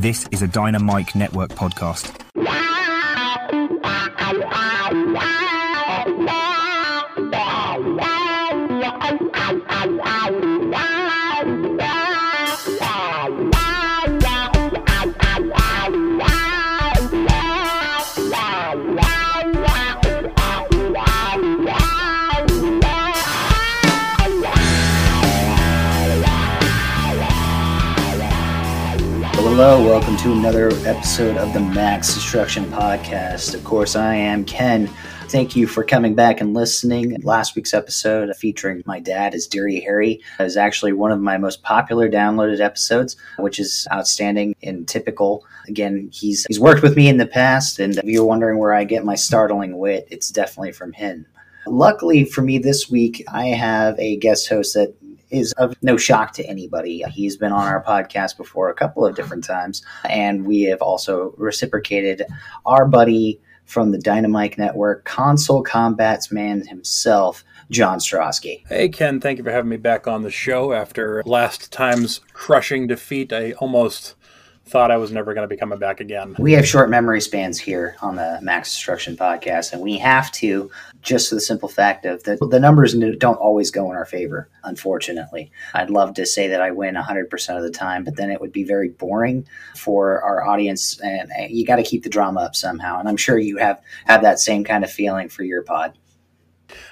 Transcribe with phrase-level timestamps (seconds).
[0.00, 2.10] This is a Dynamic Network podcast.
[29.62, 33.52] Hello, welcome to another episode of the Max Destruction Podcast.
[33.52, 34.86] Of course, I am Ken.
[35.28, 37.20] Thank you for coming back and listening.
[37.20, 41.62] Last week's episode featuring my dad as Dirty Harry is actually one of my most
[41.62, 45.44] popular downloaded episodes, which is outstanding and typical.
[45.68, 48.84] Again, he's he's worked with me in the past, and if you're wondering where I
[48.84, 51.26] get my startling wit, it's definitely from him.
[51.66, 54.94] Luckily for me this week, I have a guest host that
[55.30, 57.04] is of no shock to anybody.
[57.10, 61.34] He's been on our podcast before a couple of different times, and we have also
[61.36, 62.22] reciprocated
[62.66, 68.66] our buddy from the Dynamic Network, Konsole Kombat's man himself, John Starosky.
[68.66, 72.88] Hey, Ken, thank you for having me back on the show after last time's crushing
[72.88, 73.32] defeat.
[73.32, 74.16] I almost
[74.70, 76.36] thought I was never going to be coming back again.
[76.38, 80.70] We have short memory spans here on the Max Destruction podcast, and we have to
[81.02, 84.48] just for the simple fact of that the numbers don't always go in our favor,
[84.62, 85.50] unfortunately.
[85.74, 88.52] I'd love to say that I win 100% of the time, but then it would
[88.52, 89.46] be very boring
[89.76, 93.00] for our audience, and you got to keep the drama up somehow.
[93.00, 95.98] And I'm sure you have, have that same kind of feeling for your pod.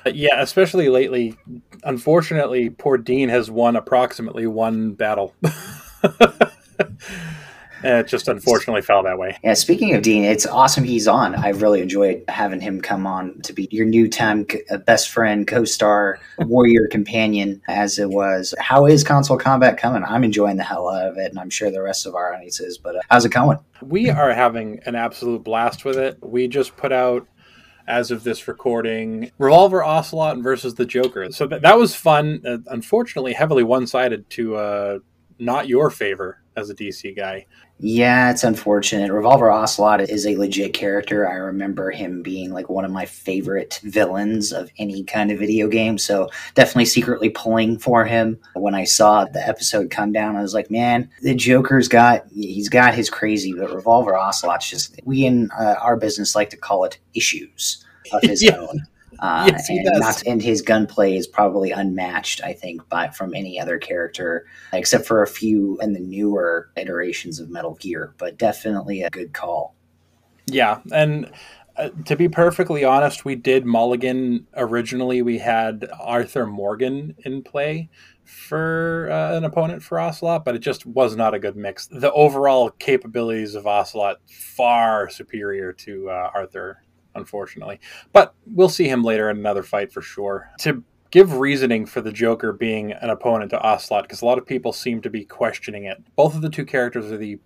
[0.04, 1.36] Uh, yeah, especially lately.
[1.84, 5.34] Unfortunately, poor Dean has won approximately one battle.
[7.82, 9.38] it just unfortunately fell that way.
[9.42, 11.34] Yeah, speaking of Dean, it's awesome he's on.
[11.34, 15.46] I really enjoyed having him come on to be your new time uh, best friend,
[15.46, 18.54] co star, warrior companion, as it was.
[18.58, 20.02] How is Konsole Kombat coming?
[20.04, 22.60] I'm enjoying the hell out of it, and I'm sure the rest of our audience
[22.60, 23.58] is, but uh, how's it going?
[23.82, 26.18] We are having an absolute blast with it.
[26.22, 27.26] We just put out
[27.86, 31.32] as of this recording, Revolver Ocelot versus the Joker.
[31.32, 32.42] So that, that was fun.
[32.46, 34.98] Uh, unfortunately, heavily one sided to uh,
[35.38, 37.46] not your favor as a DC guy.
[37.80, 39.12] Yeah, it's unfortunate.
[39.12, 41.28] Revolver Ocelot is a legit character.
[41.28, 45.68] I remember him being like one of my favorite villains of any kind of video
[45.68, 45.96] game.
[45.96, 48.38] So definitely secretly pulling for him.
[48.54, 52.68] When I saw the episode come down, I was like, man, the Joker's got, he's
[52.68, 56.84] got his crazy, but Revolver Ocelot's just, we in uh, our business like to call
[56.84, 58.56] it issues of his yeah.
[58.56, 58.86] own.
[59.20, 63.58] Uh, yes, and, not, and his gunplay is probably unmatched, I think, by from any
[63.58, 68.14] other character, except for a few in the newer iterations of Metal Gear.
[68.18, 69.74] But definitely a good call.
[70.46, 71.30] Yeah, and
[71.76, 75.22] uh, to be perfectly honest, we did Mulligan originally.
[75.22, 77.88] We had Arthur Morgan in play
[78.24, 81.86] for uh, an opponent for Ocelot, but it just was not a good mix.
[81.86, 86.82] The overall capabilities of Ocelot far superior to uh, Arthur
[87.18, 87.80] unfortunately.
[88.12, 90.50] But we'll see him later in another fight for sure.
[90.60, 94.46] To give reasoning for the Joker being an opponent to Ocelot, because a lot of
[94.46, 96.02] people seem to be questioning it.
[96.16, 97.38] Both of the two characters are the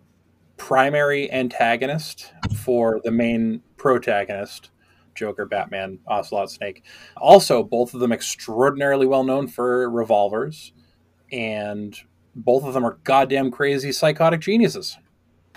[0.56, 4.71] primary antagonist for the main protagonist.
[5.15, 6.84] Joker, Batman, Ocelot, Snake.
[7.16, 10.72] Also, both of them extraordinarily well known for revolvers,
[11.31, 11.97] and
[12.34, 14.97] both of them are goddamn crazy psychotic geniuses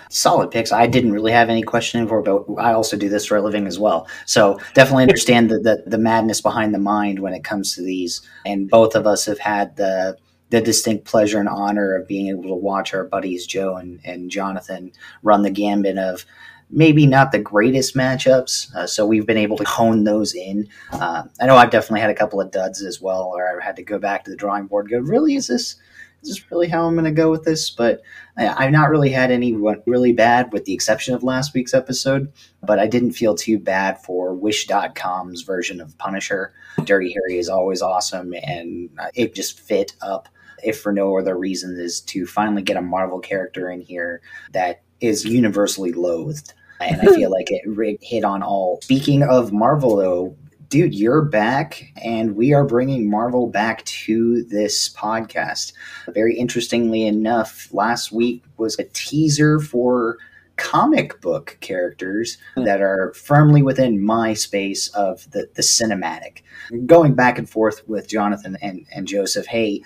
[0.08, 0.72] solid picks.
[0.72, 3.66] I didn't really have any questioning for, but I also do this for a living
[3.66, 4.08] as well.
[4.24, 8.22] So definitely understand the, the, the madness behind the mind when it comes to these.
[8.44, 10.16] And both of us have had the
[10.50, 14.30] the distinct pleasure and honor of being able to watch our buddies Joe and, and
[14.30, 14.92] Jonathan
[15.24, 16.24] run the gambit of
[16.70, 18.74] maybe not the greatest matchups.
[18.74, 20.68] Uh, so we've been able to hone those in.
[20.92, 23.76] Uh, I know I've definitely had a couple of duds as well, or I've had
[23.76, 24.90] to go back to the drawing board.
[24.90, 25.34] Go, really?
[25.34, 25.76] Is this
[26.26, 27.70] is really how I'm going to go with this?
[27.70, 28.02] But
[28.36, 29.54] I, have not really had any
[29.86, 32.32] really bad, with the exception of last week's episode.
[32.62, 36.52] But I didn't feel too bad for Wish.com's version of Punisher.
[36.84, 40.28] Dirty Harry is always awesome, and it just fit up.
[40.62, 44.22] If for no other reason, is to finally get a Marvel character in here
[44.52, 48.80] that is universally loathed and I feel like it hit on all.
[48.82, 50.36] Speaking of Marvel, though,
[50.68, 55.72] dude, you're back, and we are bringing Marvel back to this podcast.
[56.08, 60.18] Very interestingly enough, last week was a teaser for
[60.56, 62.64] comic book characters hmm.
[62.64, 66.42] that are firmly within my space of the, the cinematic.
[66.86, 69.82] Going back and forth with Jonathan and, and Joseph, hey,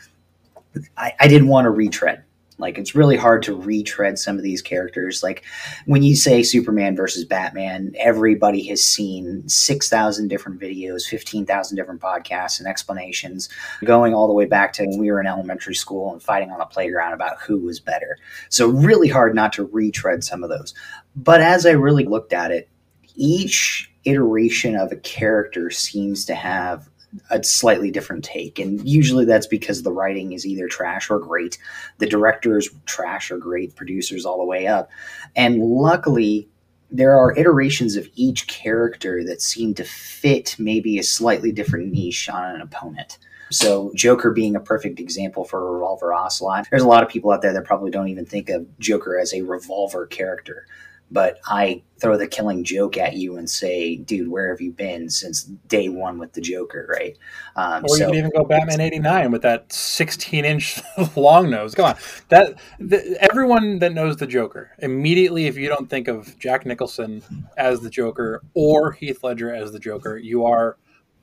[0.97, 2.23] I, I didn't want to retread
[2.61, 5.23] Like it's really hard to retread some of these characters.
[5.23, 5.45] Like
[5.87, 12.59] when you say Superman versus Batman, everybody has seen 6,000 different videos, 15,000 different podcasts
[12.59, 13.49] and explanations
[13.85, 16.61] going all the way back to when we were in elementary school and fighting on
[16.61, 18.19] a playground about who was better.
[18.51, 20.75] So really hard not to retread some of those.
[21.17, 22.69] But as I really looked at it,
[23.17, 26.90] each iteration of a character seems to have
[27.31, 28.59] a slightly different take.
[28.59, 31.59] And usually that's because the writing is either trash or great.
[31.99, 34.91] The directors trash or great, producers all the way up.
[35.35, 36.49] And luckily,
[36.91, 42.29] there are iterations of each character that seem to fit maybe a slightly different niche
[42.29, 43.19] on an opponent.
[43.53, 46.69] So Joker being a perfect example for a Revolver Ocelot.
[46.71, 49.35] There's a lot of people out there that probably don't even think of Joker as
[49.35, 50.67] a revolver character
[51.11, 55.11] but I throw the killing joke at you and say, dude, where have you been
[55.11, 57.19] since day one with the Joker, right?
[57.57, 60.81] Um, or so, you could even go Batman 89 with that 16 inch
[61.17, 61.75] long nose.
[61.75, 61.97] Come on.
[62.29, 67.23] That the, Everyone that knows the Joker, immediately, if you don't think of Jack Nicholson
[67.57, 70.79] as the Joker or Heath Ledger as the Joker, you are,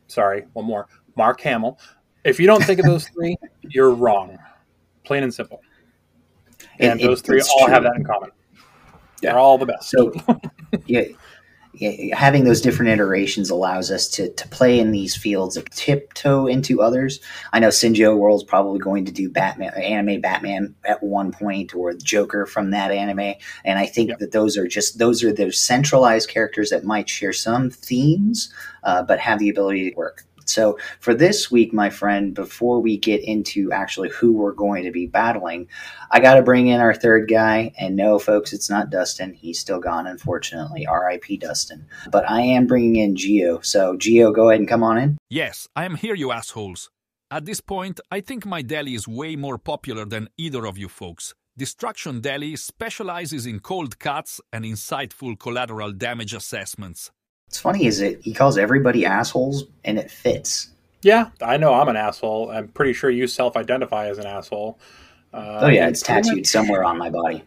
[0.07, 1.79] sorry, one more, Mark Hamill.
[2.23, 4.37] If you don't think of those three, you're wrong.
[5.05, 5.61] Plain and simple.
[6.79, 7.73] And it, those three all true.
[7.73, 8.31] have that in common.
[9.21, 9.31] Yeah.
[9.31, 9.89] They're all the best.
[9.89, 10.13] So,
[10.85, 11.03] yeah,
[11.79, 16.47] yeah, having those different iterations allows us to to play in these fields of tiptoe
[16.47, 17.19] into others.
[17.53, 21.93] I know Sinjo World's probably going to do Batman anime Batman at one point or
[21.93, 24.19] Joker from that anime, and I think yep.
[24.19, 28.51] that those are just those are the centralized characters that might share some themes,
[28.83, 30.26] uh, but have the ability to work.
[30.49, 34.91] So for this week, my friend, before we get into actually who we're going to
[34.91, 35.67] be battling,
[36.11, 37.73] I got to bring in our third guy.
[37.77, 39.33] And no, folks, it's not Dustin.
[39.33, 40.85] He's still gone, unfortunately.
[40.85, 41.37] R.I.P.
[41.37, 41.87] Dustin.
[42.11, 43.59] But I am bringing in Geo.
[43.61, 45.17] So Geo, go ahead and come on in.
[45.29, 46.89] Yes, I am here, you assholes.
[47.29, 50.87] At this point, I think my deli is way more popular than either of you
[50.87, 51.33] folks.
[51.57, 57.11] Destruction Deli specializes in cold cuts and insightful collateral damage assessments.
[57.47, 58.21] It's funny, is it?
[58.21, 60.71] He calls everybody assholes, and it fits.
[61.01, 62.51] Yeah, I know I'm an asshole.
[62.51, 64.79] I'm pretty sure you self-identify as an asshole.
[65.33, 66.47] Uh, oh yeah, it's tattooed much...
[66.47, 67.43] somewhere on my body.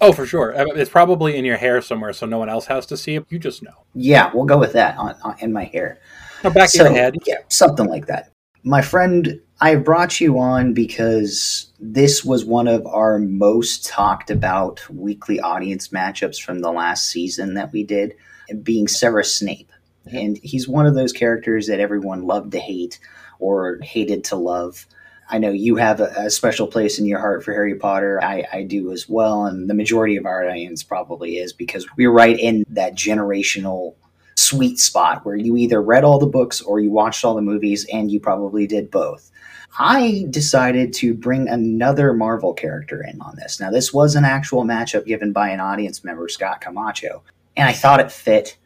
[0.00, 0.56] Oh, for sure.
[0.56, 3.26] Uh, it's probably in your hair somewhere, so no one else has to see it.
[3.28, 3.84] You just know.
[3.94, 6.00] Yeah, we'll go with that on, on in my hair.
[6.42, 7.16] Back so, of your head.
[7.26, 8.32] Yeah, something like that.
[8.62, 14.88] My friend, I brought you on because this was one of our most talked about
[14.90, 18.14] weekly audience matchups from the last season that we did
[18.62, 19.72] being Severus Snape.
[20.12, 22.98] And he's one of those characters that everyone loved to hate
[23.38, 24.86] or hated to love.
[25.30, 28.20] I know you have a, a, special place in your heart for Harry Potter.
[28.22, 29.46] I, I, do as well.
[29.46, 33.94] And the majority of our audience probably is because we're right in that generational
[34.40, 37.86] sweet spot where you either read all the books or you watched all the movies
[37.92, 39.30] and you probably did both.
[39.78, 43.60] I decided to bring another Marvel character in on this.
[43.60, 47.22] Now, this was an actual matchup given by an audience member, Scott Camacho
[47.56, 48.56] and I thought it fit.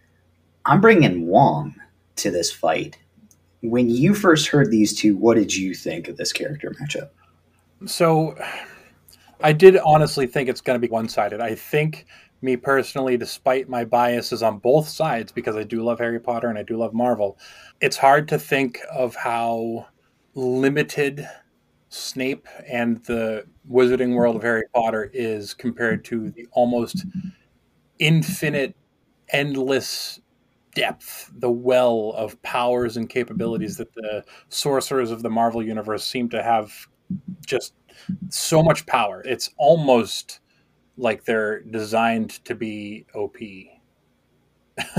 [0.64, 1.74] I'm bringing Wong
[2.16, 2.98] to this fight.
[3.62, 7.10] When you first heard these two, what did you think of this character matchup?
[7.86, 8.36] So,
[9.42, 11.40] I did honestly think it's going to be one sided.
[11.40, 12.06] I think,
[12.44, 16.58] me personally, despite my biases on both sides, because I do love Harry Potter and
[16.58, 17.38] I do love Marvel,
[17.80, 19.86] it's hard to think of how
[20.34, 21.28] limited
[21.88, 27.06] Snape and the Wizarding World of Harry Potter is compared to the almost
[27.98, 28.76] infinite,
[29.30, 30.20] endless
[30.74, 36.28] depth, the well of powers and capabilities that the sorcerers of the Marvel universe seem
[36.28, 36.72] to have
[37.46, 37.74] just
[38.28, 39.22] so much power.
[39.24, 40.40] It's almost
[40.96, 43.36] like they're designed to be OP.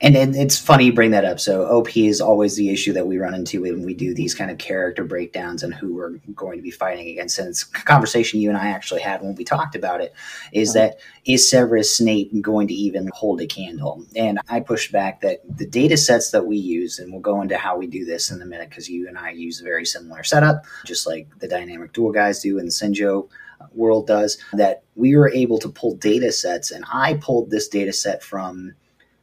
[0.00, 1.40] and it, it's funny you bring that up.
[1.40, 4.50] So OP is always the issue that we run into when we do these kind
[4.50, 7.38] of character breakdowns and who we're going to be fighting against.
[7.38, 10.12] And it's a conversation you and I actually had when we talked about it.
[10.52, 14.04] Is that is Severus Snape going to even hold a candle?
[14.14, 17.58] And I pushed back that the data sets that we use, and we'll go into
[17.58, 20.22] how we do this in a minute because you and I use a very similar
[20.22, 23.28] setup, just like the dynamic duel guys do in the Sinjo
[23.72, 24.38] world does.
[24.52, 28.74] That we were able to pull data sets, and I pulled this data set from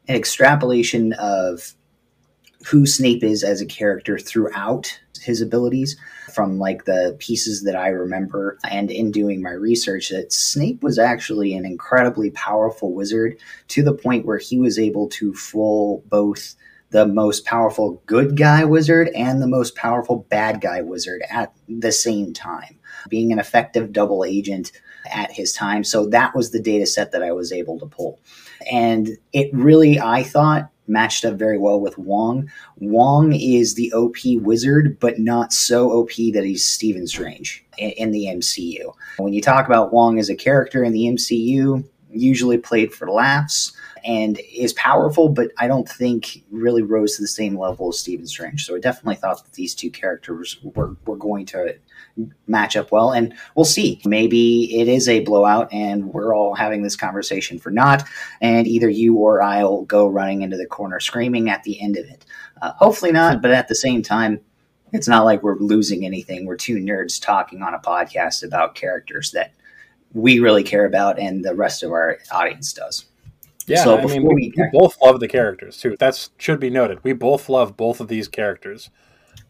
[0.08, 1.74] an extrapolation of
[2.68, 5.98] who Snape is as a character throughout his abilities
[6.34, 11.00] from like the pieces that I remember and in doing my research that Snape was
[11.00, 13.38] actually an incredibly powerful wizard
[13.70, 16.56] to the point where he was able to fool both
[16.96, 21.92] the most powerful good guy wizard and the most powerful bad guy wizard at the
[21.92, 24.72] same time, being an effective double agent
[25.12, 25.84] at his time.
[25.84, 28.22] So that was the data set that I was able to pull.
[28.72, 32.50] And it really, I thought, matched up very well with Wong.
[32.78, 38.12] Wong is the OP wizard, but not so OP that he's Stephen Strange in, in
[38.12, 38.94] the MCU.
[39.18, 43.76] When you talk about Wong as a character in the MCU, usually played for laughs
[44.06, 48.28] and is powerful, but I don't think really rose to the same level as Stephen
[48.28, 48.64] Strange.
[48.64, 51.76] So I definitely thought that these two characters were, were going to
[52.48, 54.00] match up well, and we'll see.
[54.06, 58.04] Maybe it is a blowout, and we're all having this conversation for not,
[58.42, 62.06] and either you or I'll go running into the corner screaming at the end of
[62.06, 62.26] it.
[62.62, 64.40] Uh, hopefully not, but at the same time,
[64.94, 66.46] it's not like we're losing anything.
[66.46, 69.52] We're two nerds talking on a podcast about characters that
[70.14, 73.06] we really care about, and the rest of our audience does.
[73.68, 75.96] Yeah, so I mean, we, we, both love the characters too.
[76.00, 77.04] That should be noted.
[77.04, 78.90] We both love both of these characters.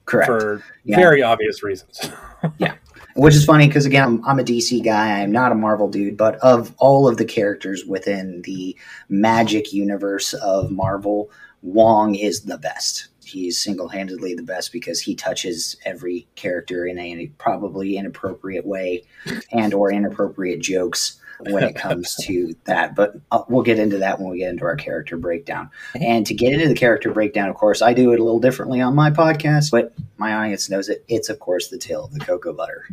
[0.05, 0.27] Correct.
[0.27, 0.95] For yeah.
[0.95, 2.00] very obvious reasons.
[2.57, 2.75] yeah.
[3.15, 5.22] Which is funny because, again, I'm, I'm, a DC guy.
[5.22, 8.77] I'm not a Marvel dude, but of all of the characters within the
[9.10, 11.31] magic universe of Marvel,
[11.62, 13.07] Wong is the best.
[13.24, 19.03] He's single handedly the best because he touches every character in a probably inappropriate way
[19.51, 22.96] and or inappropriate jokes when it comes to that.
[22.96, 25.70] But uh, we'll get into that when we get into our character breakdown.
[26.00, 28.82] And to get into the character breakdown, of course, I do it a little differently
[28.82, 31.04] on my podcast, but my audience knows it.
[31.08, 32.88] It's, of course, the tale of the cocoa butter.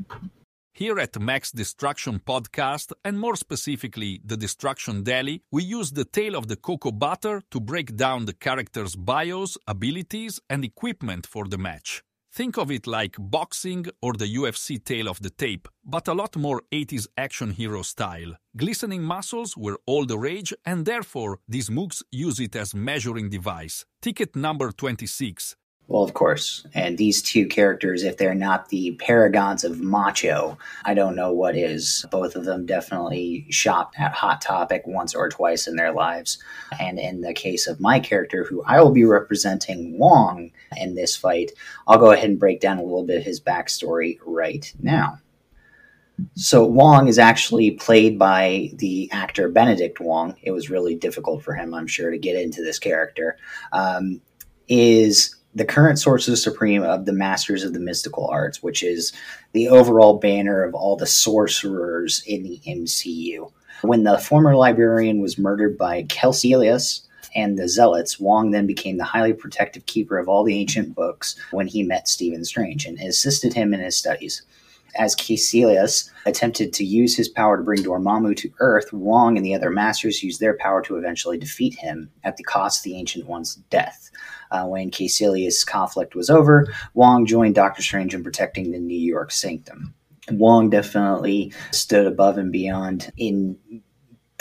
[0.74, 6.34] Here at Max Destruction Podcast, and more specifically, the Destruction Daily, we use the tale
[6.34, 11.58] of the cocoa butter to break down the characters' bios, abilities, and equipment for the
[11.58, 12.02] match.
[12.34, 16.34] Think of it like boxing or the UFC tale of the tape, but a lot
[16.34, 18.32] more 80s action hero style.
[18.56, 23.84] Glistening muscles were all the rage, and therefore these mooks use it as measuring device.
[24.00, 25.56] Ticket number 26
[25.92, 26.66] well, of course.
[26.72, 30.56] And these two characters, if they're not the paragons of macho,
[30.86, 32.06] I don't know what is.
[32.10, 36.38] Both of them definitely shopped at Hot Topic once or twice in their lives.
[36.80, 41.14] And in the case of my character, who I will be representing Wong in this
[41.14, 41.52] fight,
[41.86, 45.18] I'll go ahead and break down a little bit of his backstory right now.
[46.36, 50.36] So Wong is actually played by the actor Benedict Wong.
[50.40, 53.36] It was really difficult for him, I'm sure, to get into this character.
[53.72, 54.22] Um,
[54.68, 59.12] is the current sorcerer supreme of the masters of the mystical arts, which is
[59.52, 63.52] the overall banner of all the sorcerers in the MCU.
[63.82, 67.02] When the former librarian was murdered by Kaecilius
[67.34, 71.36] and the Zealots, Wong then became the highly protective keeper of all the ancient books
[71.50, 74.42] when he met Stephen Strange and assisted him in his studies.
[74.94, 79.54] As Kaecilius attempted to use his power to bring Dormammu to Earth, Wong and the
[79.54, 83.26] other masters used their power to eventually defeat him at the cost of the Ancient
[83.26, 84.10] One's death.
[84.52, 89.32] Uh, when Kaecilius' conflict was over, Wong joined Doctor Strange in protecting the New York
[89.32, 89.94] Sanctum.
[90.30, 93.56] Wong definitely stood above and beyond in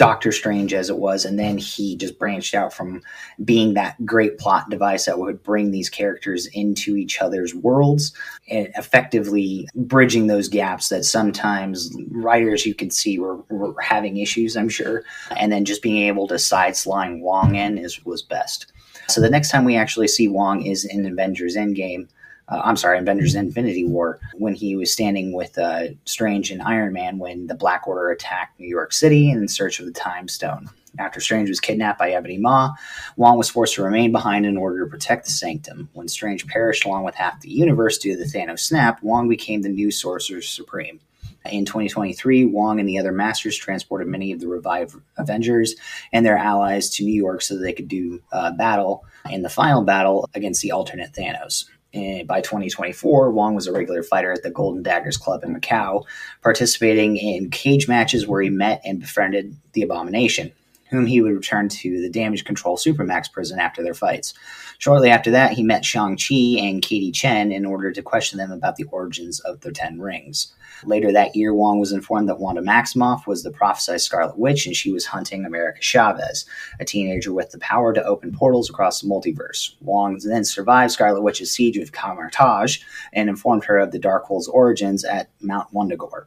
[0.02, 3.04] Doctor Strange as it was, and then he just branched out from
[3.46, 8.12] being that great plot device that would bring these characters into each other's worlds
[8.50, 14.58] and effectively bridging those gaps that sometimes writers you could see were, were having issues,
[14.58, 15.04] I'm sure,
[15.38, 18.74] and then just being able to side slide Wong in is was best.
[19.08, 22.08] So the next time we actually see Wong is in Avengers Endgame.
[22.48, 26.94] Uh, I'm sorry, Avengers Infinity War, when he was standing with uh, Strange and Iron
[26.94, 30.70] Man when the Black Order attacked New York City in search of the Time Stone.
[31.00, 32.74] After Strange was kidnapped by Ebony Maw,
[33.16, 35.90] Wong was forced to remain behind in order to protect the Sanctum.
[35.94, 39.62] When Strange perished along with half the universe due to the Thanos snap, Wong became
[39.62, 41.00] the new Sorcerer Supreme.
[41.46, 45.76] In 2023, Wong and the other Masters transported many of the revived Avengers
[46.14, 49.50] and their allies to New York so that they could do uh, battle in the
[49.50, 51.66] final battle against the alternate Thanos.
[51.94, 56.06] And by 2024, Wong was a regular fighter at the Golden Daggers Club in Macau,
[56.42, 60.54] participating in cage matches where he met and befriended the Abomination,
[60.92, 64.34] whom he would return to the Damage Control Supermax prison after their fights.
[64.78, 68.76] Shortly after that, he met Shang-Chi and Katy Chen in order to question them about
[68.76, 70.54] the origins of the Ten Rings.
[70.84, 74.76] Later that year, Wong was informed that Wanda Maximoff was the prophesied Scarlet Witch and
[74.76, 76.46] she was hunting America Chavez,
[76.80, 79.76] a teenager with the power to open portals across the multiverse.
[79.82, 82.80] Wong then survived Scarlet Witch's siege of Kamar-Taj
[83.14, 86.26] and informed her of the Darkhold's origins at Mount Wundagore.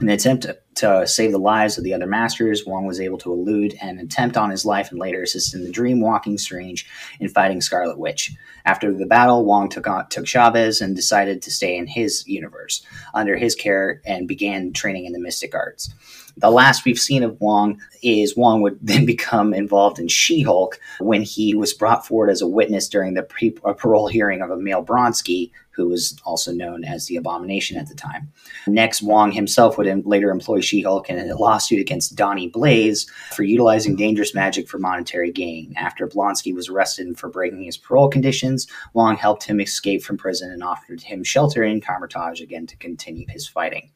[0.00, 0.46] In an attempt
[0.76, 4.36] to, save the lives of the other masters, Wong was able to elude an attempt
[4.36, 6.88] on his life and later assisted the Dream Walking Strange
[7.20, 8.32] in fighting Scarlet Witch.
[8.64, 12.84] After the battle, Wong took, on, took Chavez and decided to stay in his universe
[13.14, 15.94] under his care and began training in the mystic arts.
[16.36, 20.80] The last we've seen of Wong is Wong would then become involved in She Hulk
[20.98, 24.84] when he was brought forward as a witness during the pre- parole hearing of Emil
[24.84, 28.32] Blonsky, who was also known as the Abomination at the time.
[28.66, 33.42] Next, Wong himself would later employ She Hulk in a lawsuit against Donnie Blaze for
[33.42, 35.74] utilizing dangerous magic for monetary gain.
[35.76, 40.50] After Blonsky was arrested for breaking his parole conditions, Wong helped him escape from prison
[40.50, 43.90] and offered him shelter in Kamar-Taj again to continue his fighting.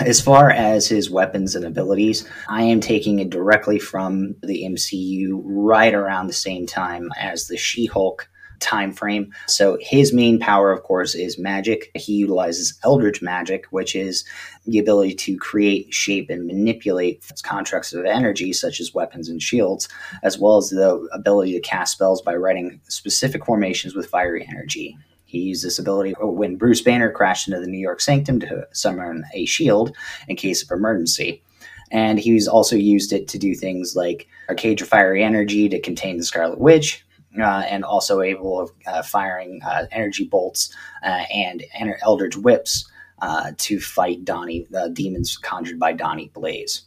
[0.00, 5.40] As far as his weapons and abilities, I am taking it directly from the MCU
[5.44, 8.28] right around the same time as the She Hulk
[8.62, 9.32] time frame.
[9.46, 11.90] So his main power, of course, is magic.
[11.94, 14.24] He utilizes Eldritch magic, which is
[14.66, 19.88] the ability to create, shape, and manipulate constructs of energy, such as weapons and shields,
[20.22, 24.96] as well as the ability to cast spells by writing specific formations with fiery energy.
[25.24, 29.24] He used this ability when Bruce Banner crashed into the New York Sanctum to summon
[29.34, 29.96] a shield
[30.28, 31.42] in case of emergency.
[31.90, 35.80] And he's also used it to do things like a cage of fiery energy to
[35.80, 37.04] contain the Scarlet Witch,
[37.40, 41.64] uh, and also able of uh, firing uh, energy bolts uh, and
[42.02, 46.82] eldritch whips uh, to fight Donnie, the demons conjured by Donnie Blaze.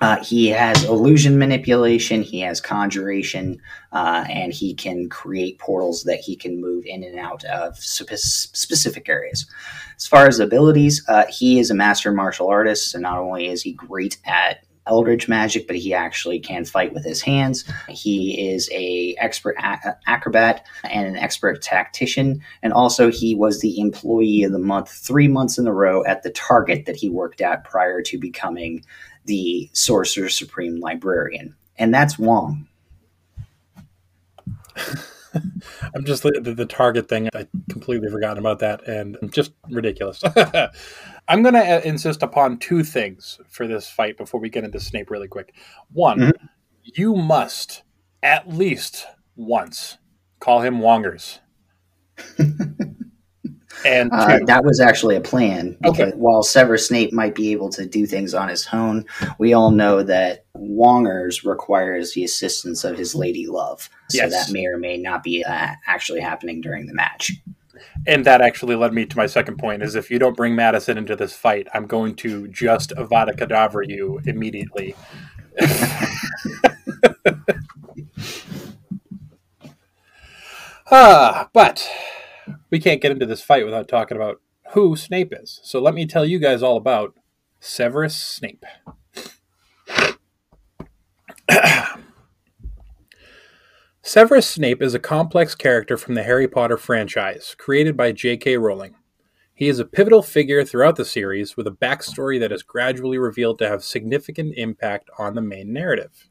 [0.00, 3.60] Uh, he has illusion manipulation, he has conjuration,
[3.92, 9.08] and he can create portals that he can move in and out of spe- specific
[9.08, 9.50] areas.
[9.96, 13.72] As far as abilities, he is a master martial artist, so not only is he
[13.72, 17.64] great at eldritch magic, but he actually can fight with his hands.
[17.88, 23.78] He is a expert a- acrobat and an expert tactician, and also he was the
[23.80, 27.40] employee of the month three months in a row at the Target that he worked
[27.40, 28.84] at prior to becoming
[29.24, 32.66] the Sorcerer Supreme Librarian, and that's Wong.
[35.94, 37.28] I'm just the, the, target thing.
[37.34, 40.22] I completely forgotten about that, and just ridiculous.
[41.28, 44.80] I'm going to uh, insist upon two things for this fight before we get into
[44.80, 45.54] Snape really quick.
[45.92, 46.46] One, mm-hmm.
[46.82, 47.82] you must
[48.22, 49.06] at least
[49.36, 49.98] once
[50.40, 51.38] call him Wongers.
[53.84, 56.16] and uh, that was actually a plan because okay.
[56.16, 59.04] while Severus Snape might be able to do things on his own,
[59.38, 63.88] we all know that Wongers requires the assistance of his lady love.
[64.10, 64.32] So yes.
[64.32, 67.32] that may or may not be uh, actually happening during the match.
[68.06, 70.96] And that actually led me to my second point: is if you don't bring Madison
[70.96, 74.94] into this fight, I'm going to just Avada Kedavra you immediately.
[80.90, 81.88] ah, but
[82.70, 84.40] we can't get into this fight without talking about
[84.72, 85.60] who Snape is.
[85.62, 87.14] So let me tell you guys all about
[87.60, 88.64] Severus Snape.
[94.08, 98.56] Severus Snape is a complex character from the Harry Potter franchise, created by J.K.
[98.56, 98.94] Rowling.
[99.52, 103.58] He is a pivotal figure throughout the series, with a backstory that is gradually revealed
[103.58, 106.30] to have significant impact on the main narrative.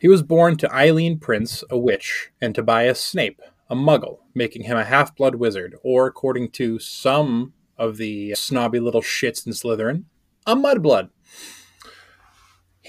[0.00, 4.76] He was born to Eileen Prince, a witch, and Tobias Snape, a muggle, making him
[4.76, 10.02] a half blood wizard, or according to some of the snobby little shits in Slytherin,
[10.46, 11.10] a mudblood.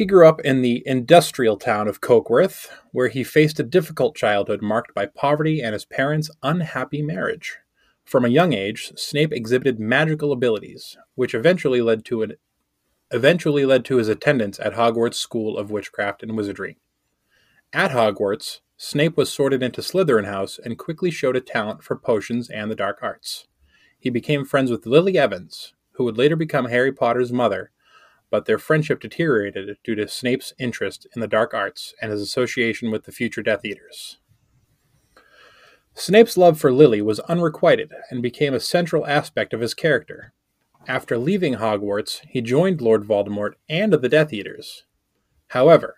[0.02, 4.60] He grew up in the industrial town of Cokeworth, where he faced a difficult childhood
[4.60, 7.60] marked by poverty and his parents' unhappy marriage.
[8.04, 12.34] From a young age, Snape exhibited magical abilities, which eventually led to an
[13.12, 16.80] eventually led to his attendance at Hogwarts School of Witchcraft and Wizardry.
[17.72, 22.50] At Hogwarts, Snape was sorted into Slytherin House and quickly showed a talent for potions
[22.50, 23.46] and the dark arts.
[24.00, 27.70] He became friends with Lily Evans, who would later become Harry Potter's mother,
[28.32, 32.90] but their friendship deteriorated due to Snape's interest in the dark arts and his association
[32.90, 34.18] with the future Death Eaters.
[35.94, 40.34] Snape's love for Lily was unrequited and became a central aspect of his character.
[40.88, 44.86] After leaving Hogwarts, he joined Lord Voldemort and the Death Eaters.
[45.50, 45.98] However,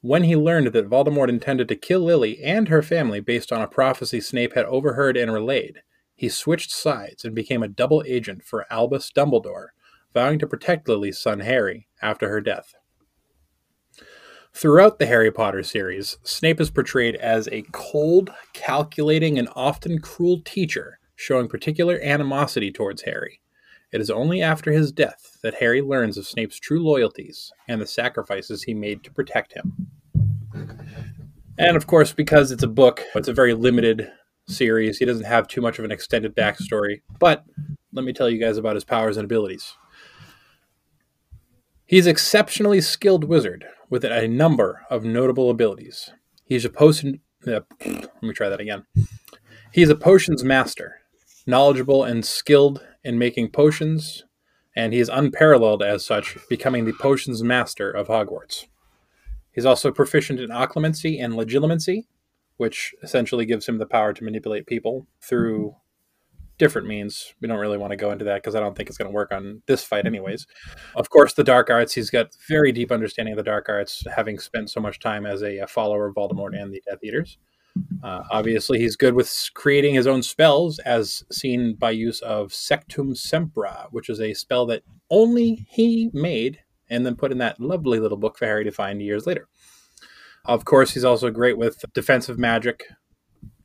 [0.00, 3.68] when he learned that Voldemort intended to kill Lily and her family based on a
[3.68, 5.82] prophecy Snape had overheard and relayed,
[6.14, 9.68] he switched sides and became a double agent for Albus Dumbledore,
[10.14, 12.74] vowing to protect Lily's son Harry after her death.
[14.54, 20.42] Throughout the Harry Potter series, Snape is portrayed as a cold, calculating, and often cruel
[20.44, 23.40] teacher, showing particular animosity towards Harry.
[23.92, 27.86] It is only after his death that Harry learns of Snape's true loyalties and the
[27.86, 29.88] sacrifices he made to protect him.
[31.58, 34.10] And of course, because it's a book, it's a very limited
[34.48, 34.98] series.
[34.98, 37.02] He doesn't have too much of an extended backstory.
[37.18, 37.44] But
[37.92, 39.76] let me tell you guys about his powers and abilities.
[41.86, 46.10] He's exceptionally skilled wizard with a number of notable abilities.
[46.44, 47.20] He's a potion.
[47.46, 48.84] Uh, let me try that again.
[49.72, 51.00] He's a potions master,
[51.46, 54.24] knowledgeable and skilled in making potions,
[54.76, 58.66] and he is unparalleled as such, becoming the potions master of Hogwarts.
[59.52, 62.06] He's also proficient in occlumency and legilimency,
[62.56, 65.76] which essentially gives him the power to manipulate people through
[66.62, 67.34] different means.
[67.40, 69.14] We don't really want to go into that because I don't think it's going to
[69.14, 70.46] work on this fight, anyways.
[70.94, 71.92] Of course, the dark arts.
[71.92, 75.42] He's got very deep understanding of the dark arts, having spent so much time as
[75.42, 77.36] a, a follower of Voldemort and the Death Eaters.
[78.04, 83.16] Uh, obviously, he's good with creating his own spells, as seen by use of Sectum
[83.16, 87.98] Sempra, which is a spell that only he made and then put in that lovely
[87.98, 89.48] little book for Harry to find years later.
[90.44, 92.84] Of course, he's also great with defensive magic.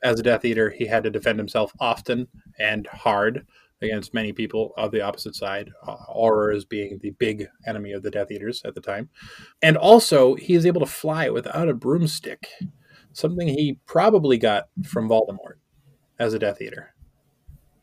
[0.07, 3.45] As a Death Eater, he had to defend himself often and hard
[3.81, 8.09] against many people of the opposite side, uh, Aurors being the big enemy of the
[8.09, 9.09] Death Eaters at the time.
[9.61, 12.47] And also, he is able to fly without a broomstick
[13.11, 15.55] something he probably got from Voldemort
[16.19, 16.93] as a Death Eater.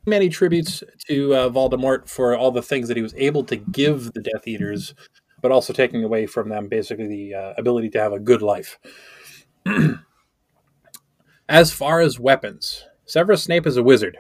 [0.07, 4.15] Many tributes to uh, Voldemort for all the things that he was able to give
[4.15, 4.95] the Death Eaters,
[5.43, 8.79] but also taking away from them basically the uh, ability to have a good life.
[11.49, 14.17] as far as weapons, Severus Snape is a wizard,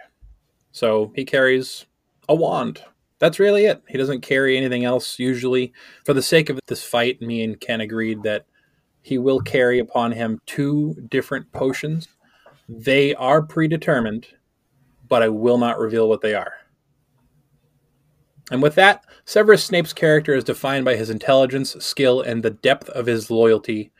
[0.72, 1.86] so he carries
[2.28, 2.82] a wand.
[3.18, 3.82] That's really it.
[3.88, 5.72] He doesn't carry anything else usually.
[6.04, 8.44] For the sake of this fight, me and Ken agreed that
[9.00, 12.08] he will carry upon him two different potions.
[12.68, 14.26] They are predetermined,
[15.08, 16.52] but I will not reveal what they are.
[18.50, 22.88] And with that, Severus Snape's character is defined by his intelligence, skill, and the depth
[22.90, 23.90] of his loyalty,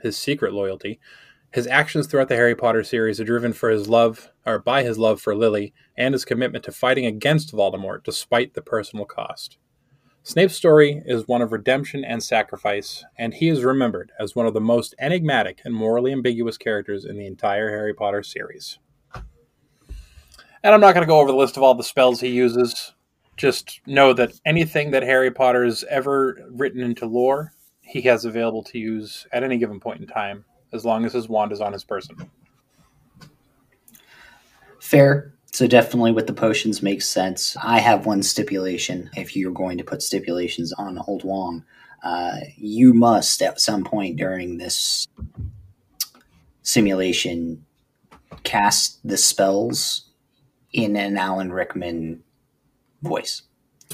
[0.00, 1.00] his secret loyalty.
[1.52, 4.98] His actions throughout the Harry Potter series are driven for his love or by his
[4.98, 9.58] love for Lily and his commitment to fighting against Voldemort despite the personal cost.
[10.22, 14.54] Snape's story is one of redemption and sacrifice, and he is remembered as one of
[14.54, 18.78] the most enigmatic and morally ambiguous characters in the entire Harry Potter series.
[20.62, 22.92] And I'm not going to go over the list of all the spells he uses.
[23.36, 28.62] Just know that anything that Harry Potter has ever written into lore, he has available
[28.64, 31.72] to use at any given point in time, as long as his wand is on
[31.72, 32.30] his person.
[34.80, 35.34] Fair.
[35.52, 37.56] So definitely with the potions makes sense.
[37.62, 39.10] I have one stipulation.
[39.16, 41.64] If you're going to put stipulations on Old Wong,
[42.02, 45.06] uh, you must at some point during this
[46.62, 47.66] simulation
[48.44, 50.08] cast the spells
[50.72, 52.22] in an Alan Rickman
[53.02, 53.42] voice.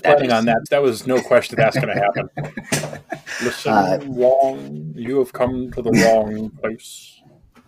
[0.03, 3.01] Planning on that, that was no question that's going to happen.
[3.43, 7.21] Listen, uh, Wong, you have come to the wrong place.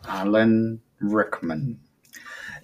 [0.07, 1.81] Alan Rickman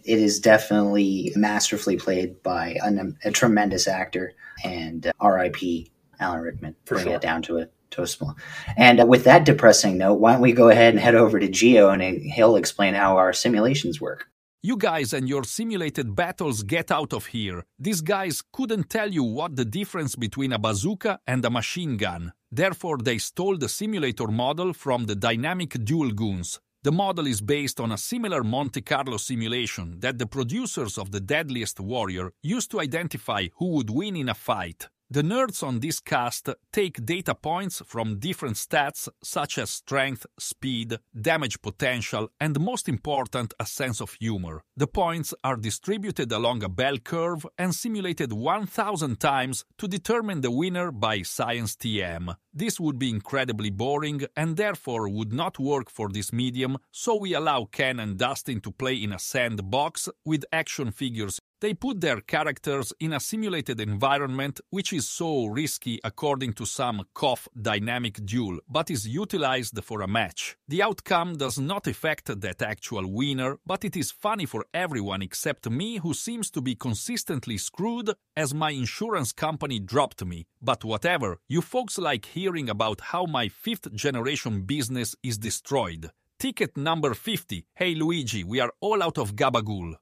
[0.04, 5.90] it is definitely masterfully played by a, a tremendous actor and uh, R.I.P.
[6.20, 6.76] Alan Rickman.
[6.84, 7.14] For bring sure.
[7.14, 8.36] it down to a to a small.
[8.76, 11.48] And uh, with that depressing note, why don't we go ahead and head over to
[11.48, 14.28] Geo and he'll explain how our simulations work.
[14.66, 17.66] You guys and your simulated battles get out of here.
[17.78, 22.32] These guys couldn't tell you what the difference between a bazooka and a machine gun.
[22.50, 26.60] Therefore, they stole the simulator model from the dynamic duel goons.
[26.82, 31.20] The model is based on a similar Monte Carlo simulation that the producers of The
[31.20, 34.88] Deadliest Warrior used to identify who would win in a fight.
[35.14, 40.98] The nerds on this cast take data points from different stats such as strength, speed,
[41.14, 44.64] damage potential, and most important, a sense of humor.
[44.76, 50.50] The points are distributed along a bell curve and simulated 1000 times to determine the
[50.50, 52.34] winner by Science TM.
[52.52, 57.34] This would be incredibly boring and therefore would not work for this medium, so we
[57.34, 62.20] allow Ken and Dustin to play in a sandbox with action figures they put their
[62.20, 68.58] characters in a simulated environment, which is so risky according to some cough dynamic duel,
[68.68, 70.58] but is utilized for a match.
[70.68, 75.70] The outcome does not affect that actual winner, but it is funny for everyone except
[75.70, 80.44] me, who seems to be consistently screwed as my insurance company dropped me.
[80.60, 86.10] But whatever, you folks like hearing about how my fifth generation business is destroyed.
[86.38, 87.64] Ticket number 50.
[87.74, 89.94] Hey Luigi, we are all out of gabagool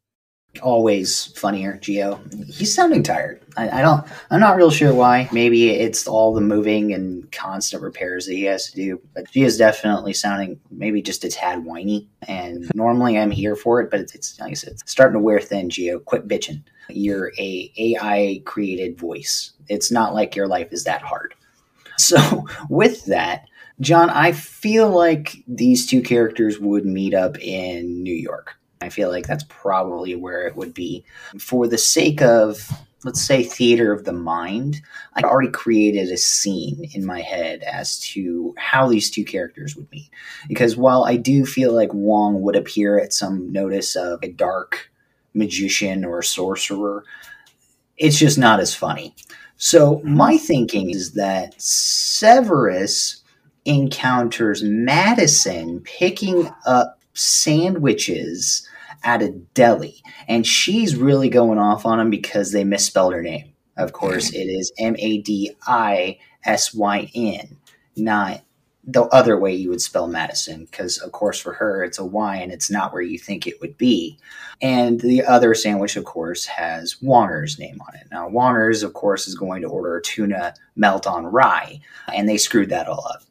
[0.60, 3.42] always funnier geo he's sounding tired.
[3.56, 5.28] I, I, don't i'm not real sure why.
[5.32, 9.44] Maybe it's all the moving and constant repairs that he has to do but he
[9.44, 14.00] is definitely sounding maybe just a tad whiny and normally i'm here for it but
[14.00, 16.62] it's, it's like i said it's starting to wear thin geo quit bitching.
[16.90, 19.52] You're a ai created voice.
[19.68, 21.34] It's not like your life is that hard.
[21.98, 23.44] So with that
[23.80, 29.10] john i feel like these two characters would meet up in new york I feel
[29.10, 31.04] like that's probably where it would be.
[31.38, 32.68] For the sake of,
[33.04, 34.82] let's say, theater of the mind,
[35.14, 39.90] I already created a scene in my head as to how these two characters would
[39.90, 40.10] meet.
[40.48, 44.90] Because while I do feel like Wong would appear at some notice of a dark
[45.34, 47.04] magician or sorcerer,
[47.96, 49.14] it's just not as funny.
[49.56, 53.22] So my thinking is that Severus
[53.64, 58.66] encounters Madison picking up sandwiches
[59.04, 63.52] at a deli, and she's really going off on him because they misspelled her name.
[63.76, 64.34] Of course, mm.
[64.34, 67.56] it is M A D I S Y N,
[67.96, 68.42] not
[68.84, 72.36] the other way you would spell Madison, because of course for her it's a Y
[72.36, 74.18] and it's not where you think it would be.
[74.60, 78.08] And the other sandwich, of course, has Wonger's name on it.
[78.10, 81.80] Now, Wonger's, of course, is going to order a tuna melt on rye,
[82.14, 83.22] and they screwed that all up.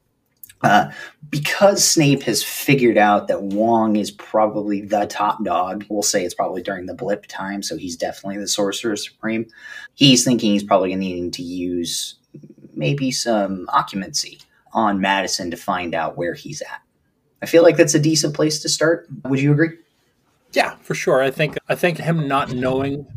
[0.64, 0.92] Uh,
[1.30, 6.34] because Snape has figured out that Wong is probably the top dog, we'll say it's
[6.34, 9.48] probably during the blip time, so he's definitely the Sorcerer Supreme.
[9.96, 12.16] He's thinking he's probably needing to use
[12.74, 14.44] maybe some occlumency
[14.74, 16.82] on Madison to find out where he's at.
[17.42, 19.08] I feel like that's a decent place to start.
[19.26, 19.78] Would you agree?
[20.54, 21.22] Yeah, for sure.
[21.22, 23.08] I think I think him not knowing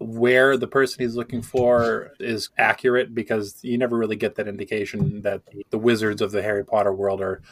[0.00, 5.22] where the person he's looking for is accurate because you never really get that indication
[5.22, 7.42] that the wizards of the Harry Potter world are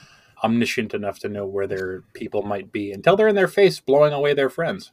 [0.42, 4.12] omniscient enough to know where their people might be until they're in their face blowing
[4.12, 4.92] away their friends.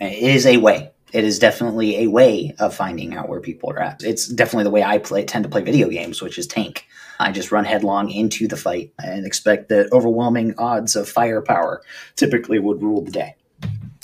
[0.00, 0.90] It is a way.
[1.12, 4.02] It is definitely a way of finding out where people are at.
[4.02, 6.86] It's definitely the way I play tend to play video games, which is tank.
[7.20, 11.82] I just run headlong into the fight and expect that overwhelming odds of firepower
[12.16, 13.36] typically would rule the day.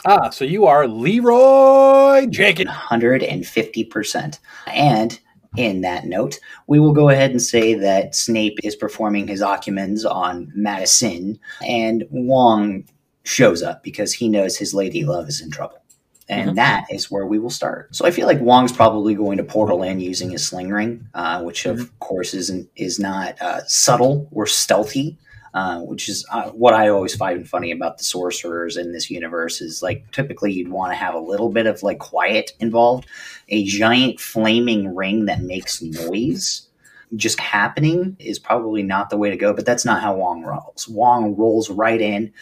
[0.05, 2.71] Ah, so you are Leroy Jenkins.
[2.71, 4.39] 150%.
[4.69, 5.19] And
[5.57, 10.09] in that note, we will go ahead and say that Snape is performing his occlumency
[10.09, 12.85] on Madison, and Wong
[13.25, 15.83] shows up because he knows his lady love is in trouble.
[16.29, 16.57] And mm-hmm.
[16.57, 17.95] that is where we will start.
[17.95, 21.43] So I feel like Wong's probably going to portal in using his sling ring, uh,
[21.43, 21.97] which of mm-hmm.
[21.99, 25.19] course isn't is not uh, subtle or stealthy.
[25.55, 29.63] Uh, which is uh, what I always find funny about the sorcerers in this universe
[29.63, 33.07] is like typically you'd want to have a little bit of like quiet involved.
[33.49, 36.69] A giant flaming ring that makes noise
[37.17, 40.87] just happening is probably not the way to go, but that's not how Wong rolls.
[40.89, 42.33] Wong rolls right in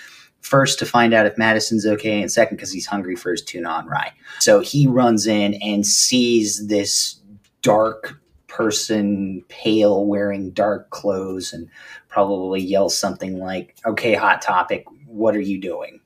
[0.40, 3.68] first to find out if Madison's okay, and second because he's hungry for his tuna
[3.68, 4.12] on rye.
[4.40, 7.20] So he runs in and sees this
[7.62, 8.20] dark
[8.56, 11.68] person, pale, wearing dark clothes, and
[12.08, 16.00] probably yells something like, Okay, Hot Topic, what are you doing?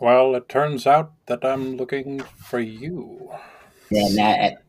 [0.00, 3.30] Well, it turns out that I'm looking for you.
[3.90, 4.62] And that,